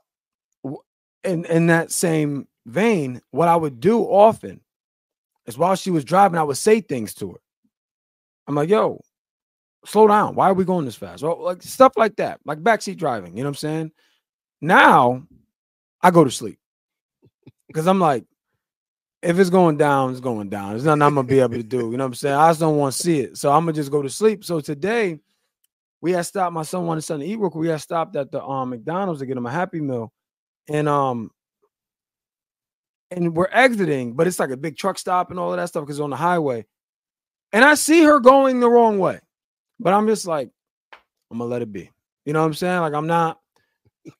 [1.24, 4.60] in, in that same vein, what I would do often
[5.46, 7.40] is while she was driving, I would say things to her.
[8.46, 9.00] I'm like, yo,
[9.84, 10.36] slow down.
[10.36, 11.24] Why are we going this fast?
[11.24, 13.36] Well, like stuff like that, like backseat driving.
[13.36, 13.90] You know what I'm saying?
[14.60, 15.26] Now
[16.02, 16.58] I go to sleep
[17.68, 18.24] because I'm like,
[19.22, 20.70] if it's going down, it's going down.
[20.70, 21.90] There's nothing I'm gonna be able to do.
[21.90, 22.34] You know what I'm saying?
[22.36, 23.36] I just don't want to see it.
[23.36, 24.44] So I'm gonna just go to sleep.
[24.44, 25.18] So today
[26.00, 26.52] we had stopped.
[26.52, 27.50] My son wanted something to eat real.
[27.54, 30.12] We had stopped at the um McDonald's to get him a happy meal.
[30.68, 31.30] And um
[33.10, 35.84] and we're exiting, but it's like a big truck stop and all of that stuff
[35.84, 36.66] because on the highway.
[37.52, 39.20] And I see her going the wrong way,
[39.80, 40.50] but I'm just like,
[41.30, 41.90] I'm gonna let it be.
[42.24, 42.80] You know what I'm saying?
[42.80, 43.40] Like I'm not.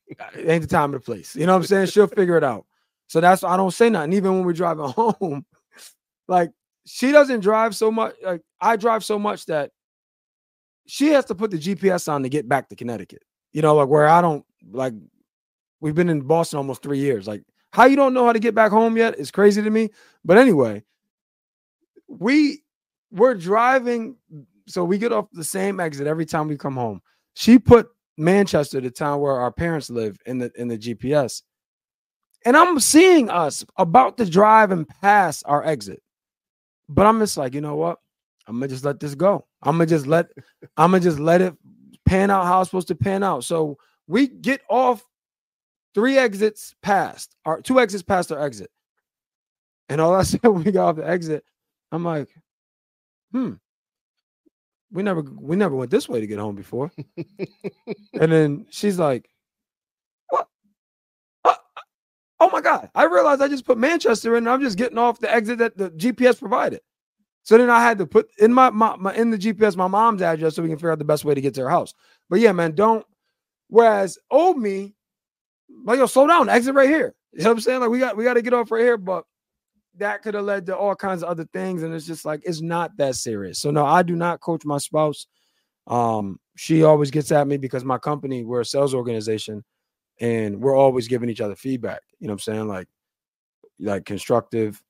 [0.09, 1.37] It ain't the time or the place.
[1.37, 1.87] You know what I'm saying?
[1.87, 2.67] She'll figure it out.
[3.09, 4.13] So that's why I don't say nothing.
[4.13, 5.45] Even when we're driving home,
[6.29, 6.51] like
[6.87, 8.15] she doesn't drive so much.
[8.23, 9.71] Like I drive so much that
[10.87, 13.23] she has to put the GPS on to get back to Connecticut.
[13.53, 14.95] You know, like where I don't like.
[15.81, 17.27] We've been in Boston almost three years.
[17.27, 19.91] Like how you don't know how to get back home yet is crazy to me.
[20.25, 20.83] But anyway,
[22.09, 22.63] we
[23.11, 24.17] we're driving,
[24.67, 27.03] so we get off the same exit every time we come home.
[27.35, 31.43] She put Manchester, the town where our parents live, in the in the GPS.
[32.45, 36.03] And I'm seeing us about to drive and pass our exit.
[36.89, 37.99] But I'm just like, you know what?
[38.47, 39.47] I'm gonna just let this go.
[39.63, 40.29] I'm gonna just let
[40.77, 41.55] I'm gonna just let it
[42.07, 43.45] pan out how it's supposed to pan out.
[43.45, 45.05] So we get off
[45.95, 48.71] three exits past, our two exits past our exit.
[49.89, 51.45] And all I said when we got off the exit,
[51.93, 52.29] I'm like,
[53.33, 53.55] hmm,
[54.91, 56.93] we never we never went this way to get home before.
[58.15, 59.29] and then she's like,
[60.31, 60.49] what?
[61.45, 61.55] Uh,
[62.41, 62.91] oh my God.
[62.95, 65.77] I realized I just put Manchester in and I'm just getting off the exit that
[65.77, 66.81] the GPS provided.
[67.43, 70.23] So then I had to put in my, my, my in the GPS my mom's
[70.23, 71.95] address so we can figure out the best way to get to her house.
[72.29, 73.07] But yeah, man, don't.
[73.69, 74.95] Whereas old me
[75.85, 77.15] like, yo, slow down, exit right here.
[77.33, 77.81] You know what I'm saying?
[77.81, 79.25] Like, we got we got to get off right here, but
[79.99, 82.61] that could have led to all kinds of other things, and it's just like it's
[82.61, 83.59] not that serious.
[83.59, 85.27] So no, I do not coach my spouse.
[85.87, 89.65] Um, she always gets at me because my company, we're a sales organization,
[90.21, 92.01] and we're always giving each other feedback.
[92.19, 92.69] You know what I'm saying?
[92.69, 92.89] Like,
[93.79, 94.83] like constructive,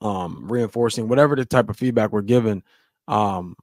[0.00, 2.62] um, reinforcing, whatever the type of feedback we're given.
[3.06, 3.56] Um,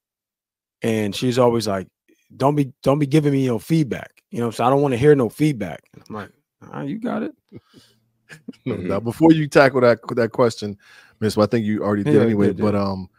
[0.81, 1.87] and she's always like,
[2.35, 4.11] don't be don't be giving me no feedback.
[4.31, 5.81] You know, so I don't want to hear no feedback.
[6.09, 6.29] I'm like,
[6.61, 7.33] ah, you got it.
[8.65, 10.77] no, now before you tackle that that question,
[11.19, 12.47] Miss, well, I think you already did yeah, anyway.
[12.47, 13.09] Did, but um,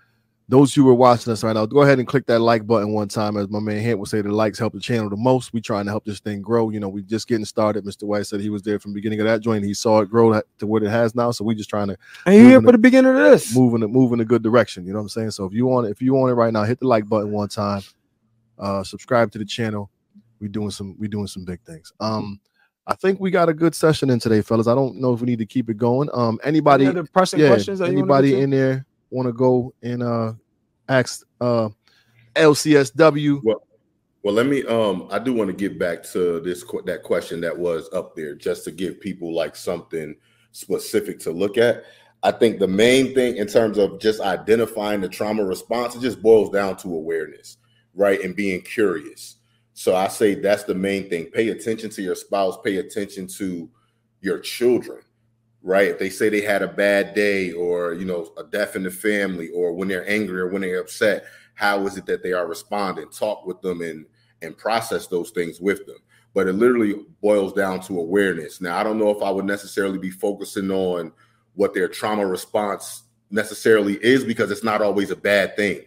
[0.49, 3.09] those who are watching us right now, go ahead and click that like button one
[3.09, 3.37] time.
[3.37, 5.53] As my man Hint would say, the likes help the channel the most.
[5.53, 6.71] We trying to help this thing grow.
[6.71, 7.85] You know, we just getting started.
[7.85, 8.05] Mr.
[8.05, 9.65] White said he was there from the beginning of that joint.
[9.65, 11.33] He saw it grow to what it has now.
[11.33, 11.97] So we just trying to.
[12.27, 14.87] And you here for the beginning of this, moving it, moving a good direction.
[14.87, 15.31] You know what I'm saying?
[15.33, 17.49] So if you want, if you want it right now, hit the like button one
[17.49, 17.83] time.
[18.59, 19.91] Uh, subscribe to the channel.
[20.39, 21.93] We doing some we doing some big things.
[21.99, 22.41] Um,
[22.87, 24.69] I think we got a good session in today, fellas.
[24.69, 26.09] I don't know if we need to keep it going.
[26.13, 27.81] Um, anybody Any pressing yeah, questions?
[27.81, 30.33] Anybody in there want to go and uh
[30.89, 31.69] ask uh
[32.35, 33.41] LCSW?
[33.43, 33.63] Well,
[34.23, 34.65] well, let me.
[34.67, 38.35] Um, I do want to get back to this that question that was up there,
[38.35, 40.15] just to give people like something
[40.53, 41.85] specific to look at.
[42.23, 46.23] I think the main thing in terms of just identifying the trauma response, it just
[46.23, 47.59] boils down to awareness
[47.97, 48.21] right?
[48.23, 49.36] And being curious.
[49.79, 51.27] So I say that's the main thing.
[51.27, 53.69] Pay attention to your spouse, pay attention to
[54.23, 55.03] your children,
[55.63, 55.89] right?
[55.89, 58.91] If they say they had a bad day or, you know, a death in the
[58.91, 62.47] family or when they're angry or when they're upset, how is it that they are
[62.47, 63.11] responding?
[63.11, 64.07] Talk with them and
[64.41, 65.99] and process those things with them.
[66.35, 68.61] but it literally boils down to awareness.
[68.61, 71.13] Now, I don't know if I would necessarily be focusing on
[71.55, 75.81] what their trauma response necessarily is because it's not always a bad thing,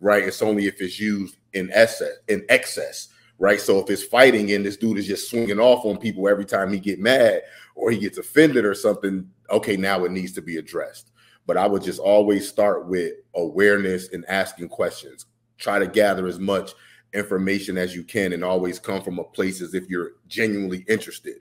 [0.00, 0.24] right?
[0.24, 3.08] It's only if it's used in excess, in excess,
[3.38, 3.60] right?
[3.60, 6.72] So if it's fighting and this dude is just swinging off on people every time
[6.72, 7.42] he get mad
[7.74, 11.10] or he gets offended or something, okay, now it needs to be addressed.
[11.46, 15.26] But I would just always start with awareness and asking questions.
[15.58, 16.72] Try to gather as much
[17.12, 21.34] information as you can and always come from a place as if you're genuinely interested.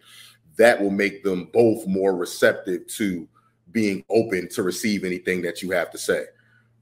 [0.57, 3.27] That will make them both more receptive to
[3.71, 6.25] being open to receive anything that you have to say.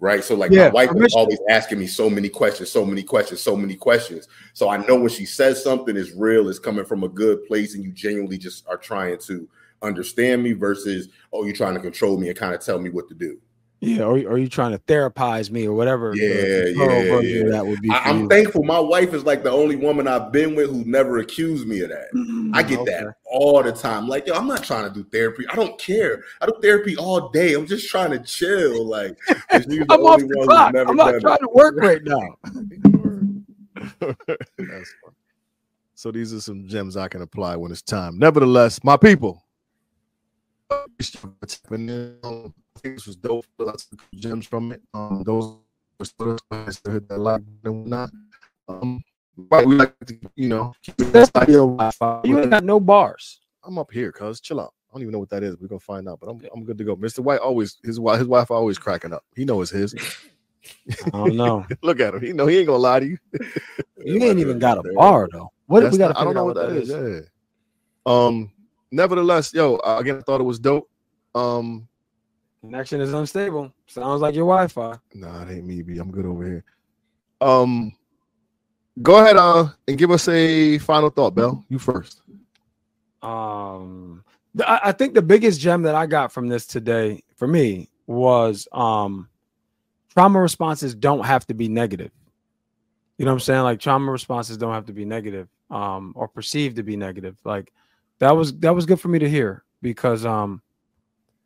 [0.01, 0.23] Right.
[0.23, 3.39] So, like, yeah, my wife is always asking me so many questions, so many questions,
[3.39, 4.27] so many questions.
[4.53, 7.75] So, I know when she says something is real, is coming from a good place,
[7.75, 9.47] and you genuinely just are trying to
[9.83, 13.07] understand me versus, oh, you're trying to control me and kind of tell me what
[13.09, 13.37] to do.
[13.83, 16.13] Yeah, or, or are you trying to therapize me or whatever?
[16.15, 17.49] Yeah, yeah, yeah.
[17.49, 17.89] That would be.
[17.89, 18.63] I, am thankful.
[18.63, 21.89] My wife is like the only woman I've been with who never accused me of
[21.89, 22.13] that.
[22.13, 22.51] Mm-hmm.
[22.53, 22.91] I get okay.
[22.91, 24.07] that all the time.
[24.07, 25.45] Like, yo, I'm not trying to do therapy.
[25.49, 26.23] I don't care.
[26.39, 27.55] I do therapy all day.
[27.55, 28.85] I'm just trying to chill.
[28.85, 29.17] Like,
[29.49, 30.75] I'm off the clock.
[30.77, 31.41] I'm not trying it.
[31.41, 32.37] to work right now.
[35.95, 38.19] so these are some gems I can apply when it's time.
[38.19, 39.43] Nevertheless, my people
[42.81, 43.45] think this was dope.
[43.57, 44.81] Lots of gems from it.
[44.93, 45.57] Um, those
[46.19, 48.11] were hit that like and whatnot.
[48.67, 49.03] Um,
[49.37, 52.21] but we like to, you know, that's your Wi-Fi.
[52.25, 53.39] You ain't got no bars.
[53.63, 54.73] I'm up here, cuz chill out.
[54.89, 55.57] I don't even know what that is.
[55.57, 56.95] We're gonna find out, but I'm I'm good to go.
[56.95, 57.19] Mr.
[57.19, 59.23] White always his wife his wife always cracking up.
[59.35, 59.95] He knows his.
[61.05, 61.65] I don't know.
[61.81, 62.21] Look at him.
[62.21, 63.17] He know he ain't gonna lie to you.
[64.03, 65.51] you ain't even got a bar though.
[65.67, 66.17] What if we got?
[66.17, 66.89] I don't know what that is.
[66.89, 67.25] is.
[68.05, 68.11] Yeah.
[68.11, 68.51] Um.
[68.93, 70.90] Nevertheless, yo, again, I thought it was dope.
[71.35, 71.87] Um.
[72.61, 73.73] Connection is unstable.
[73.87, 74.97] Sounds like your Wi-Fi.
[75.15, 75.97] Nah, it ain't me, B.
[75.97, 76.63] I'm good over here.
[77.41, 77.91] Um,
[79.01, 81.65] go ahead, uh, and give us a final thought, Bell.
[81.69, 82.21] You first.
[83.23, 84.23] Um,
[84.67, 89.27] I think the biggest gem that I got from this today, for me, was um,
[90.09, 92.11] trauma responses don't have to be negative.
[93.17, 93.61] You know what I'm saying?
[93.61, 97.37] Like trauma responses don't have to be negative, um, or perceived to be negative.
[97.43, 97.71] Like
[98.19, 100.61] that was that was good for me to hear because um,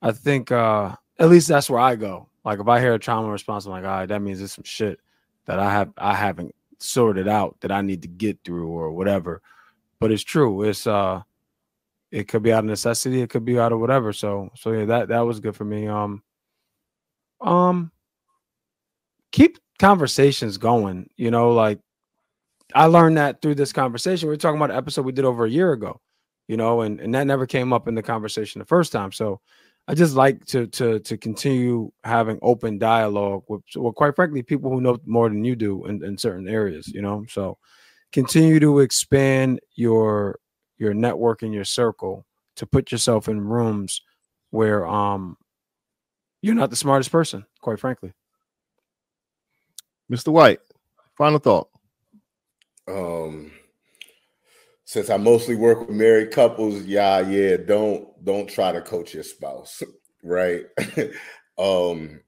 [0.01, 2.29] I think uh at least that's where I go.
[2.43, 4.63] Like if I hear a trauma response, I'm like, all right, that means there's some
[4.63, 4.99] shit
[5.45, 9.41] that I have I haven't sorted out that I need to get through or whatever.
[9.99, 10.63] But it's true.
[10.63, 11.21] It's uh
[12.11, 14.13] it could be out of necessity, it could be out of whatever.
[14.13, 15.87] So so yeah, that that was good for me.
[15.87, 16.21] Um
[17.41, 17.91] um
[19.31, 21.79] keep conversations going, you know, like
[22.73, 24.29] I learned that through this conversation.
[24.29, 26.01] We are talking about an episode we did over a year ago,
[26.47, 29.11] you know, and, and that never came up in the conversation the first time.
[29.11, 29.41] So
[29.87, 34.71] I just like to to to continue having open dialogue with, well, quite frankly, people
[34.71, 36.87] who know more than you do in, in certain areas.
[36.87, 37.57] You know, so
[38.11, 40.39] continue to expand your
[40.77, 42.25] your network and your circle
[42.55, 44.01] to put yourself in rooms
[44.49, 45.37] where um
[46.41, 48.13] you're not the smartest person, quite frankly.
[50.11, 50.29] Mr.
[50.31, 50.59] White,
[51.17, 51.69] final thought.
[52.87, 53.51] Um
[54.85, 59.23] since I mostly work with married couples, yeah, yeah, don't don't try to coach your
[59.23, 59.83] spouse,
[60.23, 60.63] right?
[61.57, 62.19] um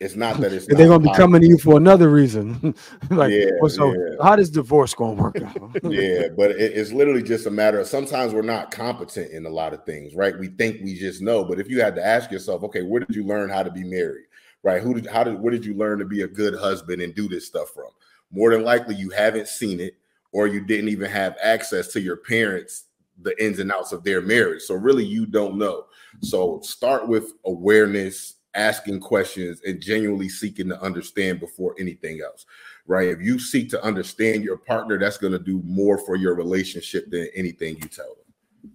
[0.00, 2.74] it's not that it's they're gonna be coming to you for another reason.
[3.10, 4.16] like, yeah, so yeah.
[4.22, 5.70] how does divorce gonna work out?
[5.84, 9.50] yeah, but it, it's literally just a matter of sometimes we're not competent in a
[9.50, 10.38] lot of things, right?
[10.38, 13.14] We think we just know, but if you had to ask yourself, okay, where did
[13.14, 14.26] you learn how to be married?
[14.64, 14.82] Right?
[14.82, 17.28] Who did how did where did you learn to be a good husband and do
[17.28, 17.90] this stuff from?
[18.32, 19.96] More than likely, you haven't seen it
[20.34, 22.84] or you didn't even have access to your parents
[23.22, 24.62] the ins and outs of their marriage.
[24.62, 25.86] So really you don't know.
[26.20, 32.44] So start with awareness asking questions and genuinely seeking to understand before anything else
[32.86, 33.08] right?
[33.08, 37.10] If you seek to understand your partner that's going to do more for your relationship
[37.10, 38.72] than anything you tell them.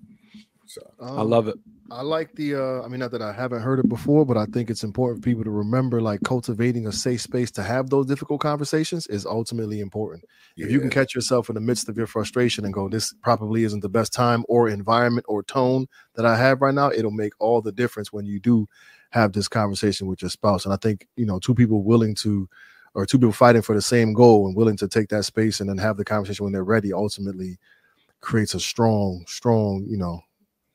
[0.66, 1.56] So um, i love it
[1.92, 4.46] I like the uh I mean not that I haven't heard it before, but I
[4.46, 8.06] think it's important for people to remember like cultivating a safe space to have those
[8.06, 10.24] difficult conversations is ultimately important.
[10.56, 10.66] Yeah.
[10.66, 13.64] If you can catch yourself in the midst of your frustration and go, this probably
[13.64, 17.34] isn't the best time or environment or tone that I have right now, it'll make
[17.40, 18.68] all the difference when you do
[19.12, 20.66] have this conversation with your spouse.
[20.66, 22.48] And I think, you know, two people willing to
[22.94, 25.70] or two people fighting for the same goal and willing to take that space and
[25.70, 27.58] then have the conversation when they're ready ultimately
[28.22, 30.22] creates a strong, strong, you know,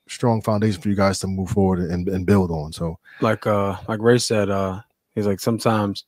[0.09, 2.73] strong foundation for you guys to move forward and, and build on.
[2.73, 4.81] So like uh like Ray said, uh
[5.15, 6.05] he's like sometimes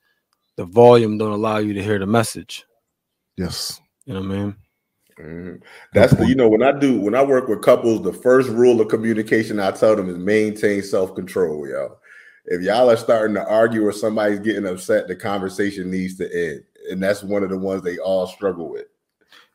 [0.57, 2.65] the volume don't allow you to hear the message.
[3.37, 3.81] Yes.
[4.05, 4.57] You know what I mean?
[5.19, 5.65] Mm-hmm.
[5.95, 8.81] That's the you know when I do when I work with couples, the first rule
[8.81, 11.99] of communication I tell them is maintain self control, y'all.
[12.45, 16.65] If y'all are starting to argue or somebody's getting upset, the conversation needs to end,
[16.91, 18.87] and that's one of the ones they all struggle with.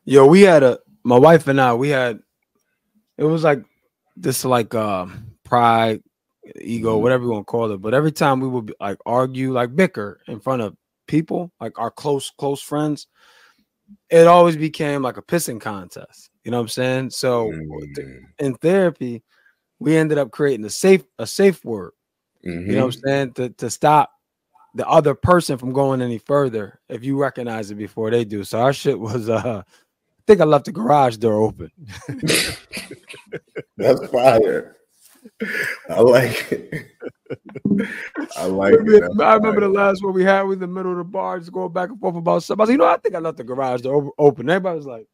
[0.04, 2.20] Yo, we had a my wife and I, we had
[3.16, 3.64] it was like
[4.16, 5.06] this like uh
[5.44, 6.02] pride,
[6.60, 7.02] ego, Mhm.
[7.02, 7.78] whatever you want to call it.
[7.80, 11.90] But every time we would like argue, like bicker in front of people, like our
[11.90, 13.06] close, close friends,
[14.10, 16.30] it always became like a pissing contest.
[16.44, 17.10] You know what I'm saying?
[17.10, 19.22] So Mm, in therapy,
[19.78, 21.92] we ended up creating a safe, a safe word.
[22.44, 22.68] mhm.
[22.68, 23.32] You know what I'm saying?
[23.34, 24.10] To to stop
[24.74, 28.44] the other person from going any further if you recognize it before they do.
[28.44, 29.62] So our shit was uh
[30.22, 31.68] I think I left the garage door open.
[33.76, 34.76] That's fire.
[35.90, 36.86] I like it.
[38.36, 38.82] I like I it.
[38.82, 41.04] remember, That's I remember the last one we had was in the middle of the
[41.04, 42.60] bar, just going back and forth about something.
[42.60, 44.48] I was like, you know, I think I left the garage door open.
[44.48, 45.08] Everybody was like,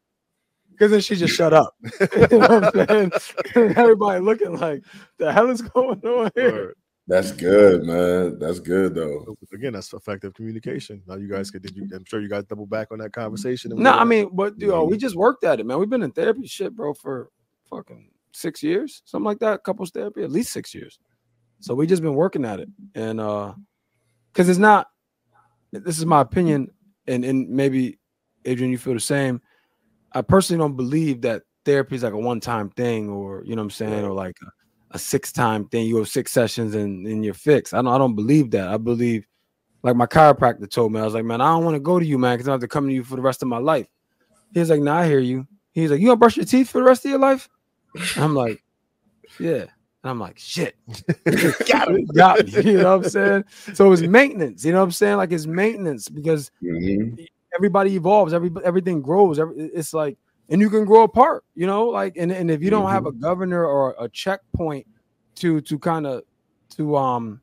[0.69, 1.73] because then she just shut up.
[2.31, 3.11] you know what I'm saying?
[3.75, 4.83] Everybody looking like,
[5.17, 6.75] the hell is going on here?
[7.09, 7.15] Word.
[7.15, 8.39] That's good, man.
[8.39, 9.35] That's good though.
[9.53, 11.01] Again, that's effective communication.
[11.07, 11.63] Now you guys could.
[11.63, 11.89] Did you?
[11.93, 13.71] I'm sure you guys double back on that conversation.
[13.71, 15.79] and No, I mean, but yo, we just worked at it, man.
[15.79, 17.29] We've been in therapy shit, bro, for
[17.69, 19.63] fucking six years, something like that.
[19.63, 20.99] Couples therapy, at least six years.
[21.61, 23.53] So we just been working at it, and uh,
[24.31, 24.87] because it's not.
[25.71, 26.69] This is my opinion,
[27.07, 27.99] and and maybe
[28.45, 29.41] Adrian, you feel the same.
[30.13, 33.61] I personally don't believe that therapy is like a one time thing, or you know
[33.61, 34.47] what I'm saying, or like a,
[34.91, 35.85] a six time thing.
[35.87, 37.73] You go six sessions and and you're fixed.
[37.73, 37.87] I don't.
[37.93, 38.67] I don't believe that.
[38.67, 39.25] I believe
[39.83, 42.05] like my chiropractor told me, I was like, man, I don't want to go to
[42.05, 43.87] you, man, because I have to come to you for the rest of my life.
[44.53, 45.47] He was like, nah, I hear you.
[45.71, 47.47] He's like, you gonna brush your teeth for the rest of your life?
[48.15, 48.63] And I'm like,
[49.39, 49.65] yeah.
[50.03, 50.75] And I'm like, shit.
[51.67, 52.05] got me.
[52.13, 52.71] Got me.
[52.71, 53.45] You know what I'm saying?
[53.73, 54.65] So it's maintenance.
[54.65, 55.17] You know what I'm saying?
[55.17, 57.17] Like it's maintenance because Mhm.
[57.55, 59.39] everybody evolves, every everything grows.
[59.39, 60.17] Every, it's like,
[60.49, 63.11] and you can grow apart, you know, like, and, and if you don't have a
[63.11, 64.85] governor or a checkpoint
[65.35, 66.23] to to kind of
[66.75, 67.39] to um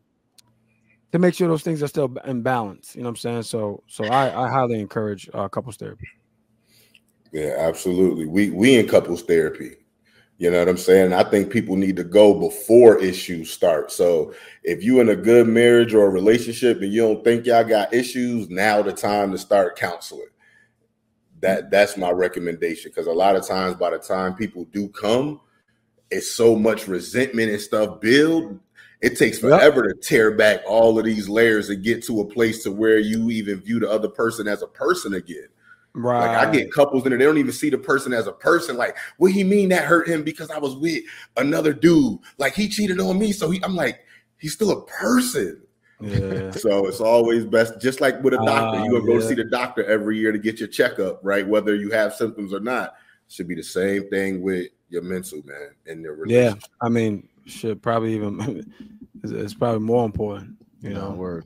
[1.13, 3.43] to make sure those things are still in balance, you know what I'm saying?
[3.45, 6.09] So so I I highly encourage uh, couples therapy.
[7.33, 8.27] Yeah, absolutely.
[8.27, 9.77] We we in couples therapy.
[10.39, 11.15] You know what I'm saying?
[11.15, 13.91] I think people need to go before issues start.
[13.91, 14.35] So
[14.65, 17.95] if you in a good marriage or a relationship and you don't think y'all got
[17.95, 20.27] issues, now the time to start counseling.
[21.47, 25.41] That that's my recommendation because a lot of times by the time people do come,
[26.11, 28.59] it's so much resentment and stuff build.
[29.01, 29.51] It takes Yep.
[29.51, 32.99] forever to tear back all of these layers and get to a place to where
[32.99, 35.49] you even view the other person as a person again.
[35.95, 36.27] Right.
[36.27, 38.77] Like I get couples in there, they don't even see the person as a person.
[38.77, 41.03] Like, what he mean that hurt him because I was with
[41.37, 42.19] another dude?
[42.39, 44.01] Like he cheated on me, so he, I'm like,
[44.39, 45.63] he's still a person.
[46.01, 46.51] Yeah.
[46.51, 48.79] So it's always best, just like with a doctor.
[48.79, 51.47] Ah, you gonna go see the doctor every year to get your checkup, right?
[51.47, 52.95] Whether you have symptoms or not.
[53.29, 56.61] Should be the same thing with your mental man and your relationship.
[56.63, 56.87] Yeah.
[56.87, 58.41] I mean, should probably even
[59.25, 61.17] it's, it's probably more important, you No, know.
[61.17, 61.45] word.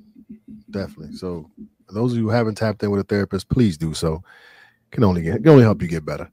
[0.71, 1.17] Definitely.
[1.17, 1.51] So
[1.89, 4.23] those of you who haven't tapped in with a therapist, please do so.
[4.91, 6.31] Can only get can only help you get better.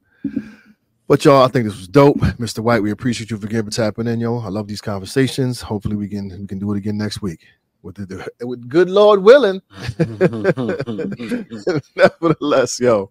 [1.07, 2.17] But y'all, I think this was dope.
[2.39, 2.59] Mr.
[2.59, 4.39] White, we appreciate you for again for tapping in, yo.
[4.39, 5.61] I love these conversations.
[5.61, 7.45] Hopefully we can we can do it again next week.
[7.87, 9.61] With the with good Lord willing.
[11.95, 13.09] Nevertheless, yo.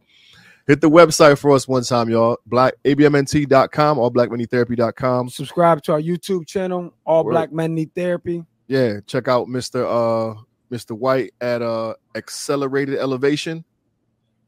[0.66, 2.36] Hit the website for us one time, y'all.
[2.44, 5.28] Black abmnt.com or blackmoneytherapy.com.
[5.30, 7.30] Subscribe to our YouTube channel, All Word.
[7.32, 8.44] Black Men Need Therapy.
[8.68, 10.34] yeah check out mr uh
[10.72, 13.64] mr white at uh acceleratedelevationcom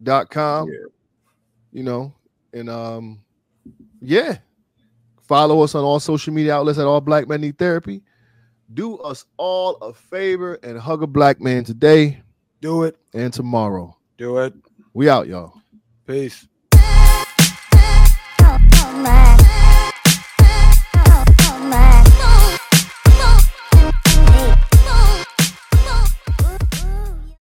[0.04, 0.64] Yeah.
[1.72, 2.12] you know
[2.52, 3.20] and um
[4.00, 4.38] yeah
[5.22, 8.02] follow us on all social media outlets at all black men need therapy
[8.72, 12.20] do us all a favor and hug a black man today
[12.60, 12.96] Do it.
[13.14, 14.54] and tomorrow Do it.
[14.94, 15.54] we out y'all
[16.06, 16.46] Peace.
[16.74, 17.26] Oh,
[18.40, 19.47] oh, my.